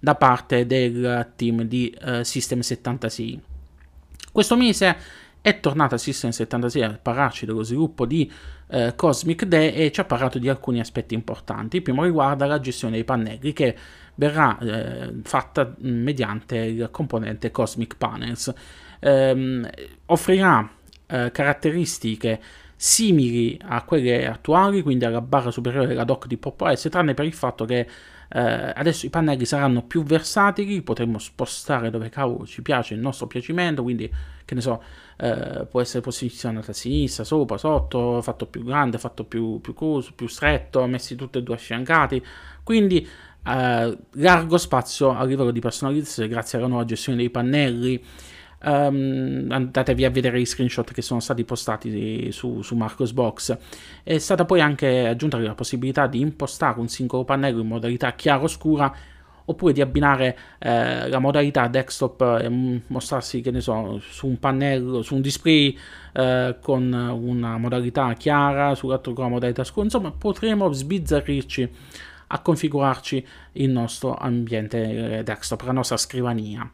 da 0.00 0.16
parte 0.16 0.66
del 0.66 1.32
team 1.36 1.62
di 1.62 1.96
uh, 2.02 2.22
System 2.22 2.60
76. 2.60 3.40
Questo 4.32 4.56
mese 4.56 4.96
è 5.40 5.60
tornata 5.60 5.96
System 5.96 6.30
76 6.30 6.82
a 6.82 6.98
parlarci 7.00 7.46
dello 7.46 7.62
sviluppo 7.62 8.04
di 8.04 8.30
uh, 8.66 8.94
Cosmic 8.96 9.44
Day 9.44 9.72
e 9.74 9.92
ci 9.92 10.00
ha 10.00 10.04
parlato 10.04 10.40
di 10.40 10.48
alcuni 10.48 10.80
aspetti 10.80 11.14
importanti. 11.14 11.76
Il 11.76 11.82
primo 11.82 12.02
riguarda 12.02 12.46
la 12.46 12.58
gestione 12.58 12.94
dei 12.94 13.04
pannelli 13.04 13.52
che 13.52 13.76
verrà 14.16 14.58
eh, 14.58 15.14
fatta 15.22 15.72
mediante 15.78 16.56
il 16.56 16.88
componente 16.90 17.52
Cosmic 17.52 17.96
Panels. 17.96 18.52
Um, 19.00 19.66
offrirà 20.06 20.68
eh, 21.06 21.30
caratteristiche 21.32 22.40
simili 22.82 23.60
a 23.62 23.84
quelle 23.84 24.26
attuali, 24.26 24.80
quindi 24.80 25.04
alla 25.04 25.20
barra 25.20 25.50
superiore 25.50 25.86
della 25.86 26.04
dock 26.04 26.26
di 26.26 26.38
Pop 26.38 26.58
OS, 26.62 26.88
tranne 26.90 27.12
per 27.12 27.26
il 27.26 27.34
fatto 27.34 27.66
che 27.66 27.86
eh, 28.30 28.72
adesso 28.74 29.04
i 29.04 29.10
pannelli 29.10 29.44
saranno 29.44 29.82
più 29.82 30.02
versatili, 30.02 30.80
potremo 30.80 31.18
spostare 31.18 31.90
dove 31.90 32.08
cavolo 32.08 32.46
ci 32.46 32.62
piace 32.62 32.94
il 32.94 33.00
nostro 33.00 33.26
piacimento, 33.26 33.82
quindi 33.82 34.10
che 34.46 34.54
ne 34.54 34.62
so, 34.62 34.82
eh, 35.18 35.66
può 35.68 35.82
essere 35.82 36.00
posizionato 36.00 36.70
a 36.70 36.74
sinistra, 36.74 37.22
sopra, 37.22 37.58
sotto, 37.58 38.22
fatto 38.22 38.46
più 38.46 38.64
grande, 38.64 38.96
fatto 38.96 39.24
più, 39.24 39.60
più 39.60 39.74
coso, 39.74 40.12
più 40.14 40.26
stretto, 40.26 40.86
messi 40.86 41.16
tutti 41.16 41.36
e 41.36 41.42
due 41.42 41.56
affiancati, 41.56 42.24
quindi 42.64 43.06
eh, 43.46 43.98
largo 44.12 44.56
spazio 44.56 45.14
a 45.14 45.22
livello 45.24 45.50
di 45.50 45.60
personalizzazione 45.60 46.30
grazie 46.30 46.56
alla 46.56 46.66
nuova 46.66 46.86
gestione 46.86 47.18
dei 47.18 47.28
pannelli 47.28 48.02
Um, 48.62 49.46
andatevi 49.48 50.04
a 50.04 50.10
vedere 50.10 50.38
i 50.38 50.44
screenshot 50.44 50.92
che 50.92 51.00
sono 51.00 51.20
stati 51.20 51.44
postati 51.44 52.30
su, 52.30 52.60
su 52.60 52.76
Marcosbox. 52.76 53.56
È 54.02 54.18
stata 54.18 54.44
poi 54.44 54.60
anche 54.60 55.06
aggiunta 55.06 55.38
la 55.38 55.54
possibilità 55.54 56.06
di 56.06 56.20
impostare 56.20 56.78
un 56.78 56.88
singolo 56.88 57.24
pannello 57.24 57.62
in 57.62 57.66
modalità 57.66 58.12
chiaro-scura 58.12 58.94
oppure 59.46 59.72
di 59.72 59.80
abbinare 59.80 60.38
eh, 60.58 61.08
la 61.08 61.18
modalità 61.18 61.66
desktop 61.68 62.38
e 62.40 62.82
mostrarsi, 62.86 63.40
che 63.40 63.50
ne 63.50 63.60
so, 63.60 63.98
su 63.98 64.26
un 64.26 64.38
pannello, 64.38 65.02
su 65.02 65.14
un 65.14 65.22
display 65.22 65.76
eh, 66.12 66.56
con 66.60 66.92
una 66.92 67.56
modalità 67.58 68.12
chiara, 68.12 68.74
sull'altro 68.74 69.12
con 69.12 69.24
la 69.24 69.30
modalità 69.30 69.64
scura. 69.64 69.84
Insomma, 69.84 70.12
potremo 70.12 70.70
sbizzarrirci 70.70 71.68
a 72.28 72.38
configurarci 72.40 73.26
il 73.52 73.70
nostro 73.70 74.14
ambiente 74.14 75.18
eh, 75.18 75.22
desktop, 75.22 75.62
la 75.62 75.72
nostra 75.72 75.96
scrivania. 75.96 76.70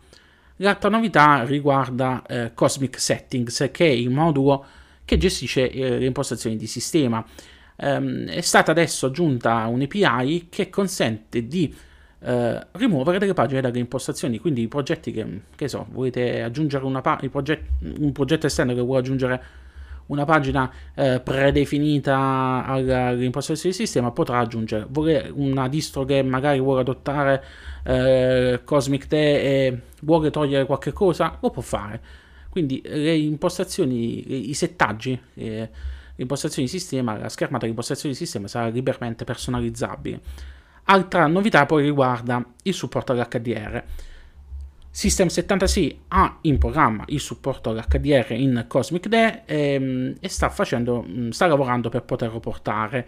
L'altra 0.57 0.88
novità 0.88 1.45
riguarda 1.45 2.23
eh, 2.27 2.53
Cosmic 2.55 2.99
Settings, 2.99 3.69
che 3.73 3.87
è 3.87 3.90
il 3.90 4.11
modulo 4.11 4.64
che 5.05 5.19
gestisce 5.19 5.71
eh, 5.71 5.99
le 5.99 6.07
impostazioni 6.07 6.57
di 6.57 6.66
sistema. 6.66 7.25
Um, 7.79 8.27
è 8.27 8.40
stata 8.40 8.71
adesso 8.71 9.07
aggiunta 9.07 9.66
un'API 9.66 10.47
che 10.49 10.71
consente 10.71 11.47
di 11.47 11.75
uh, 12.21 12.59
rimuovere 12.73 13.19
delle 13.19 13.35
pagine 13.35 13.61
dalle 13.61 13.79
impostazioni, 13.79 14.38
quindi 14.38 14.62
i 14.62 14.69
progetti 14.69 15.12
che, 15.12 15.42
che 15.55 15.69
so, 15.69 15.87
volete 15.90 16.40
aggiungere 16.40 16.88
pa- 17.03 17.21
proget- 17.31 17.62
un 17.99 18.12
progetto 18.12 18.47
esterno 18.47 18.73
che 18.73 18.81
vuole 18.81 19.01
aggiungere 19.01 19.42
una 20.07 20.25
pagina 20.25 20.71
eh, 20.95 21.21
predefinita 21.21 22.64
all'impostazione 22.64 23.71
di 23.71 23.77
sistema 23.77 24.11
potrà 24.11 24.38
aggiungere 24.38 24.87
vuole 24.88 25.31
una 25.35 25.69
distro 25.69 26.05
che 26.05 26.23
magari 26.23 26.61
vuole 26.61 26.81
adottare 26.81 27.45
eh, 27.85 28.61
Cosmic 28.64 29.07
Day 29.07 29.35
e 29.35 29.81
vuole 30.03 30.31
togliere 30.31 30.66
qualche 30.66 30.92
cosa 30.92 31.38
lo 31.40 31.51
può 31.51 31.62
fare. 31.62 32.01
Quindi 32.49 32.81
le 32.85 33.14
impostazioni 33.14 34.49
i 34.49 34.55
settaggi 34.55 35.19
eh, 35.35 35.69
le 36.16 36.23
impostazioni 36.23 36.66
di 36.66 36.79
sistema 36.79 37.19
la 37.19 37.29
schermata 37.29 37.64
di 37.64 37.71
impostazioni 37.71 38.14
di 38.14 38.21
sistema 38.21 38.49
sarà 38.49 38.69
liberamente 38.69 39.25
personalizzabile. 39.25 40.21
Altra 40.85 41.27
novità 41.27 41.66
poi 41.66 41.83
riguarda 41.83 42.45
il 42.62 42.73
supporto 42.73 43.12
all'HDR 43.12 43.85
System 44.96 45.26
76 45.26 46.04
ha 46.09 46.38
in 46.40 46.56
programma 46.56 47.04
il 47.09 47.20
supporto 47.20 47.68
all'HDR 47.68 48.32
in 48.32 48.64
Cosmic 48.66 49.09
D 49.09 49.42
e, 49.44 50.16
e 50.18 50.28
sta, 50.30 50.48
facendo, 50.48 51.04
mm, 51.06 51.28
sta, 51.28 51.46
lavorando 51.46 51.90
per 51.90 52.02
poterlo 52.04 52.40
portare. 52.40 53.06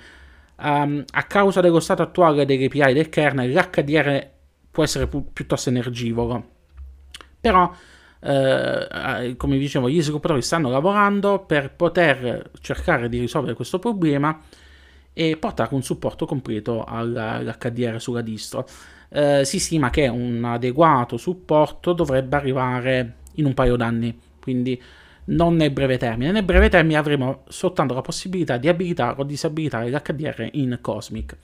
Um, 0.57 1.03
a 1.11 1.23
causa 1.23 1.63
dello 1.63 1.81
stato 1.81 2.03
attuale 2.03 2.45
delle 2.45 2.67
API 2.67 2.93
del 2.93 3.09
kernel, 3.09 3.51
l'HDR 3.51 4.29
può 4.71 4.83
essere 4.83 5.07
pu- 5.07 5.33
piuttosto 5.33 5.71
energivoro. 5.71 6.51
Però, 7.41 7.73
eh, 8.21 9.35
come 9.39 9.57
dicevo, 9.57 9.89
gli 9.89 10.03
sviluppatori 10.03 10.43
stanno 10.43 10.69
lavorando 10.69 11.39
per 11.39 11.73
poter 11.73 12.51
cercare 12.61 13.09
di 13.09 13.19
risolvere 13.19 13.55
questo 13.55 13.79
problema 13.79 14.39
e 15.15 15.39
portare 15.39 15.75
un 15.75 15.83
supporto 15.83 16.27
completo 16.27 16.85
all'HDR 16.85 17.99
sulla 17.99 18.21
distro 18.21 18.69
eh, 19.11 19.45
si 19.45 19.59
stima 19.59 19.91
che 19.91 20.09
un 20.09 20.45
adeguato 20.45 21.17
supporto 21.17 21.93
dovrebbe 21.93 22.37
arrivare 22.37 23.15
in 23.35 23.47
un 23.47 23.55
paio 23.55 23.77
d'anni, 23.77 24.19
quindi 24.41 24.81
non 25.27 25.57
nel 25.57 25.71
breve 25.71 25.99
termine. 25.99 26.33
Nel 26.33 26.43
breve 26.43 26.69
termine 26.69 26.99
avremo 26.99 27.43
soltanto 27.49 27.95
la 27.95 28.01
possibilità 28.01 28.57
di 28.57 28.69
abilitare 28.69 29.21
o 29.21 29.25
disabilitare 29.25 29.91
l'HDR 29.91 30.49
in 30.53 30.79
Cosmic. 30.81 31.37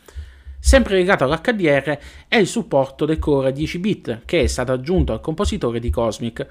Sempre 0.58 0.94
legato 0.94 1.24
all'HDR 1.24 1.98
è 2.26 2.36
il 2.36 2.46
supporto 2.46 3.04
del 3.04 3.18
core 3.18 3.52
10 3.52 3.78
bit 3.78 4.20
che 4.24 4.40
è 4.40 4.46
stato 4.46 4.72
aggiunto 4.72 5.12
al 5.12 5.20
compositore 5.20 5.78
di 5.78 5.90
Cosmic. 5.90 6.46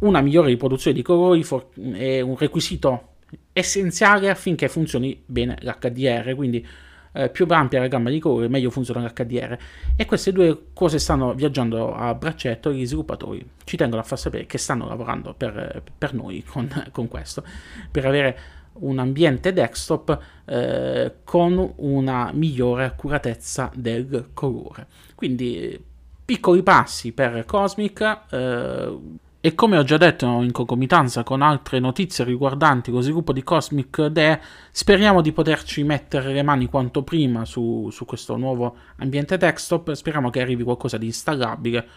Una 0.00 0.20
migliore 0.20 0.48
riproduzione 0.48 0.96
di 0.96 1.02
colori 1.02 1.46
è 1.94 2.20
un 2.20 2.36
requisito 2.36 3.10
essenziale 3.52 4.30
affinché 4.30 4.68
funzioni 4.68 5.22
bene 5.24 5.56
l'HDR, 5.60 6.34
quindi 6.34 6.66
eh, 7.12 7.28
più 7.28 7.46
ampia 7.48 7.80
la 7.80 7.88
gamma 7.88 8.10
di 8.10 8.18
colori, 8.18 8.48
meglio 8.48 8.70
funziona 8.70 9.00
l'HDR. 9.02 9.58
E 9.96 10.04
queste 10.06 10.32
due 10.32 10.66
cose 10.72 10.98
stanno 10.98 11.34
viaggiando 11.34 11.94
a 11.94 12.14
braccetto. 12.14 12.72
Gli 12.72 12.86
sviluppatori 12.86 13.46
ci 13.64 13.76
tengono 13.76 14.02
a 14.02 14.04
far 14.04 14.18
sapere 14.18 14.46
che 14.46 14.58
stanno 14.58 14.88
lavorando 14.88 15.34
per, 15.34 15.82
per 15.96 16.14
noi 16.14 16.44
con, 16.44 16.68
con, 16.92 17.08
questo, 17.08 17.44
per 17.90 18.06
avere 18.06 18.38
un 18.80 18.98
ambiente 18.98 19.52
desktop 19.52 20.18
eh, 20.44 21.14
con 21.24 21.72
una 21.76 22.30
migliore 22.32 22.84
accuratezza 22.84 23.70
del 23.74 24.30
colore. 24.32 24.86
Quindi 25.14 25.84
piccoli 26.24 26.62
passi 26.62 27.12
per 27.12 27.44
Cosmic. 27.44 28.20
Eh, 28.30 28.98
e 29.40 29.54
come 29.54 29.78
ho 29.78 29.84
già 29.84 29.96
detto 29.98 30.26
in 30.42 30.50
concomitanza 30.50 31.22
con 31.22 31.42
altre 31.42 31.78
notizie 31.78 32.24
riguardanti 32.24 32.90
lo 32.90 33.00
sviluppo 33.00 33.32
di 33.32 33.44
Cosmic 33.44 34.06
DE, 34.06 34.40
speriamo 34.72 35.20
di 35.20 35.30
poterci 35.30 35.84
mettere 35.84 36.32
le 36.32 36.42
mani 36.42 36.66
quanto 36.66 37.04
prima 37.04 37.44
su, 37.44 37.88
su 37.92 38.04
questo 38.04 38.36
nuovo 38.36 38.76
ambiente 38.96 39.36
desktop. 39.36 39.92
Speriamo 39.92 40.30
che 40.30 40.40
arrivi 40.40 40.64
qualcosa 40.64 40.98
di 40.98 41.06
installabile. 41.06 41.88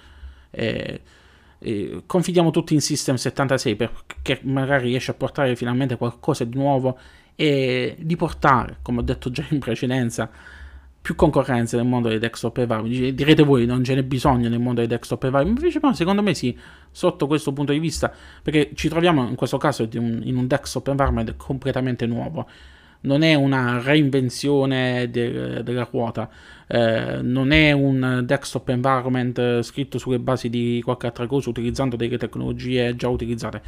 E, 0.52 1.02
e 1.58 2.04
confidiamo 2.06 2.52
tutti 2.52 2.76
in 2.76 2.82
System 2.82 3.16
76 3.16 3.76
perché 3.76 4.40
magari 4.44 4.90
riesce 4.90 5.10
a 5.10 5.16
portare 5.16 5.56
finalmente 5.56 5.98
qualcosa 5.98 6.44
di 6.44 6.56
nuovo 6.56 6.98
e 7.36 7.96
di 8.00 8.16
portare, 8.16 8.78
come 8.84 9.00
ho 9.00 9.04
detto 9.04 9.32
già 9.32 9.46
in 9.50 9.58
precedenza, 9.58 10.30
più 11.02 11.16
concorrenza 11.16 11.78
nel 11.78 11.86
mondo 11.86 12.10
dei 12.10 12.20
desktop 12.20 12.60
e 12.60 12.66
vari. 12.68 13.14
Direte 13.14 13.44
voi, 13.44 13.66
non 13.66 13.84
ce 13.84 13.96
n'è 13.96 14.04
bisogno 14.04 14.50
nel 14.50 14.60
mondo 14.60 14.82
dei 14.82 14.88
desktop 14.88 15.24
e 15.24 15.30
vari. 15.32 15.48
Invece, 15.48 15.80
no, 15.82 15.94
secondo 15.94 16.22
me 16.22 16.36
sì, 16.36 16.56
sotto 16.92 17.26
questo 17.26 17.52
punto 17.54 17.72
di 17.72 17.80
vista, 17.80 18.14
perché 18.44 18.72
ci 18.76 18.88
troviamo 18.88 19.28
in 19.28 19.36
questo 19.36 19.58
caso 19.58 19.88
in 19.92 20.36
un 20.36 20.48
desktop 20.48 20.90
environment 20.90 21.36
completamente 21.38 22.06
nuovo. 22.06 22.48
Non 23.04 23.24
è 23.24 23.34
una 23.34 23.82
reinvenzione 23.82 25.10
de, 25.10 25.64
della 25.64 25.88
ruota, 25.90 26.30
eh, 26.68 27.20
non 27.24 27.52
è 27.52 27.72
un 27.72 28.22
desktop 28.24 28.70
environment 28.70 29.62
scritto 29.62 29.98
sulle 29.98 30.20
basi 30.20 30.50
di 30.50 30.82
qualche 30.84 31.08
altra 31.08 31.26
cosa 31.26 31.50
utilizzando 31.50 31.96
delle 31.96 32.20
tecnologie 32.20 32.96
già 32.96 33.08
utilizzate, 33.08 33.62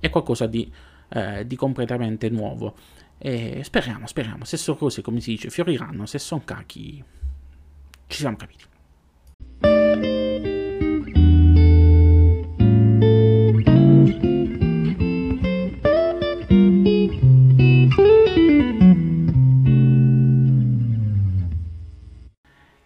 è 0.00 0.08
qualcosa 0.08 0.46
di, 0.46 0.72
eh, 1.10 1.46
di 1.46 1.54
completamente 1.54 2.30
nuovo. 2.30 2.74
E 3.18 3.62
speriamo, 3.64 4.06
speriamo, 4.06 4.44
se 4.44 4.56
sono 4.56 4.76
cose 4.76 5.02
come 5.02 5.20
si 5.20 5.30
dice 5.32 5.50
fioriranno, 5.50 6.06
se 6.06 6.18
sono 6.18 6.42
cachi 6.44 7.02
ci 8.06 8.18
siamo 8.18 8.36
capiti. 8.36 8.64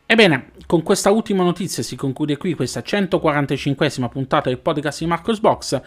Ebbene, 0.07 0.51
con 0.67 0.83
questa 0.83 1.11
ultima 1.11 1.43
notizia 1.43 1.83
si 1.83 1.97
conclude 1.97 2.37
qui 2.37 2.55
questa 2.55 2.81
145esima 2.81 4.09
puntata 4.09 4.51
del 4.51 4.59
podcast 4.59 4.99
di 4.99 5.07
Marcos 5.07 5.41
Box. 5.41 5.81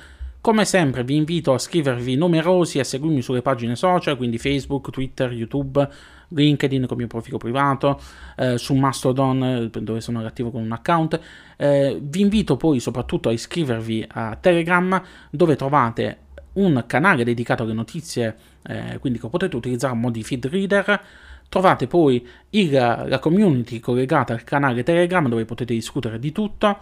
Come 0.45 0.63
sempre 0.63 1.03
vi 1.03 1.15
invito 1.15 1.55
a 1.55 1.57
scrivervi 1.57 2.15
numerosi 2.15 2.77
e 2.77 2.81
a 2.81 2.83
seguirmi 2.83 3.23
sulle 3.23 3.41
pagine 3.41 3.75
social, 3.75 4.15
quindi 4.15 4.37
Facebook, 4.37 4.91
Twitter, 4.91 5.31
YouTube, 5.31 5.89
LinkedIn 6.27 6.81
con 6.81 6.91
il 6.91 6.97
mio 6.97 7.07
profilo 7.07 7.39
privato, 7.39 7.99
eh, 8.37 8.55
su 8.59 8.75
Mastodon 8.75 9.71
eh, 9.73 9.81
dove 9.81 10.01
sono 10.01 10.23
attivo 10.23 10.51
con 10.51 10.61
un 10.61 10.71
account. 10.71 11.19
Eh, 11.57 11.97
vi 11.99 12.21
invito 12.21 12.57
poi 12.57 12.79
soprattutto 12.79 13.29
a 13.29 13.31
iscrivervi 13.31 14.05
a 14.07 14.37
Telegram 14.39 15.01
dove 15.31 15.55
trovate 15.55 16.17
un 16.53 16.83
canale 16.85 17.23
dedicato 17.23 17.63
alle 17.63 17.73
notizie, 17.73 18.35
eh, 18.67 18.99
quindi 18.99 19.17
che 19.17 19.27
potete 19.27 19.55
utilizzare 19.55 19.93
a 19.93 19.95
modi 19.95 20.21
feed 20.21 20.45
reader. 20.45 21.01
Trovate 21.49 21.87
poi 21.87 22.23
il, 22.51 22.71
la 22.71 23.17
community 23.17 23.79
collegata 23.79 24.33
al 24.33 24.43
canale 24.43 24.83
Telegram 24.83 25.27
dove 25.27 25.45
potete 25.45 25.73
discutere 25.73 26.19
di 26.19 26.31
tutto 26.31 26.77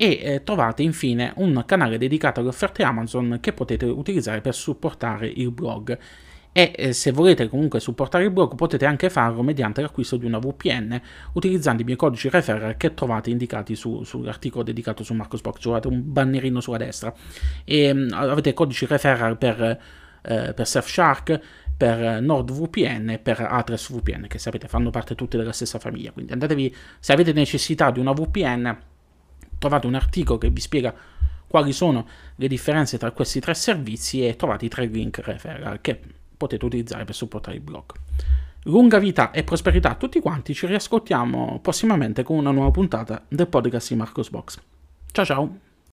e 0.00 0.20
eh, 0.22 0.44
trovate 0.44 0.84
infine 0.84 1.32
un 1.36 1.64
canale 1.66 1.98
dedicato 1.98 2.38
alle 2.38 2.50
offerte 2.50 2.84
Amazon 2.84 3.38
che 3.40 3.52
potete 3.52 3.84
utilizzare 3.84 4.40
per 4.40 4.54
supportare 4.54 5.26
il 5.26 5.50
blog. 5.50 5.98
E 6.52 6.72
eh, 6.74 6.92
se 6.92 7.10
volete 7.10 7.48
comunque 7.48 7.80
supportare 7.80 8.24
il 8.24 8.30
blog 8.30 8.54
potete 8.54 8.86
anche 8.86 9.10
farlo 9.10 9.42
mediante 9.42 9.82
l'acquisto 9.82 10.16
di 10.16 10.24
una 10.24 10.38
VPN 10.38 11.00
utilizzando 11.32 11.82
i 11.82 11.84
miei 11.84 11.96
codici 11.96 12.28
referral 12.28 12.76
che 12.76 12.94
trovate 12.94 13.30
indicati 13.30 13.74
su, 13.74 14.04
sull'articolo 14.04 14.62
dedicato 14.62 15.02
su 15.02 15.14
Marcosbox. 15.14 15.58
Trovate 15.58 15.88
un 15.88 16.00
bannerino 16.04 16.60
sulla 16.60 16.78
destra 16.78 17.12
e 17.64 17.92
mh, 17.92 17.98
mm, 17.98 18.12
avete 18.12 18.54
codici 18.54 18.86
referral 18.86 19.36
per, 19.36 19.60
eh, 20.22 20.52
per 20.54 20.66
Surfshark, 20.66 21.40
per 21.76 22.20
NordVPN 22.22 23.10
e 23.10 23.18
per 23.18 23.40
Address 23.40 23.92
VPN 23.92 24.26
che 24.28 24.38
sapete 24.38 24.68
fanno 24.68 24.90
parte 24.90 25.16
tutte 25.16 25.36
della 25.36 25.52
stessa 25.52 25.80
famiglia. 25.80 26.12
Quindi 26.12 26.32
andatevi, 26.32 26.74
se 27.00 27.12
avete 27.12 27.32
necessità 27.32 27.90
di 27.90 27.98
una 27.98 28.12
VPN 28.12 28.76
trovate 29.58 29.86
un 29.86 29.94
articolo 29.94 30.38
che 30.38 30.50
vi 30.50 30.60
spiega 30.60 30.94
quali 31.46 31.72
sono 31.72 32.06
le 32.36 32.46
differenze 32.46 32.98
tra 32.98 33.10
questi 33.10 33.40
tre 33.40 33.54
servizi 33.54 34.26
e 34.26 34.36
trovate 34.36 34.66
i 34.66 34.68
tre 34.68 34.86
link 34.86 35.18
referral 35.24 35.80
che 35.80 35.98
potete 36.36 36.64
utilizzare 36.64 37.04
per 37.04 37.14
supportare 37.14 37.56
il 37.56 37.62
blog. 37.62 37.84
Lunga 38.64 38.98
vita 38.98 39.30
e 39.30 39.44
prosperità 39.44 39.90
a 39.90 39.94
tutti 39.94 40.20
quanti, 40.20 40.52
ci 40.52 40.66
riascoltiamo 40.66 41.58
prossimamente 41.62 42.22
con 42.22 42.36
una 42.36 42.50
nuova 42.50 42.70
puntata 42.70 43.24
del 43.26 43.48
podcast 43.48 43.88
di 43.88 43.96
Marcos 43.96 44.30
Box. 44.30 44.58
Ciao 45.10 45.24
ciao! 45.24 45.67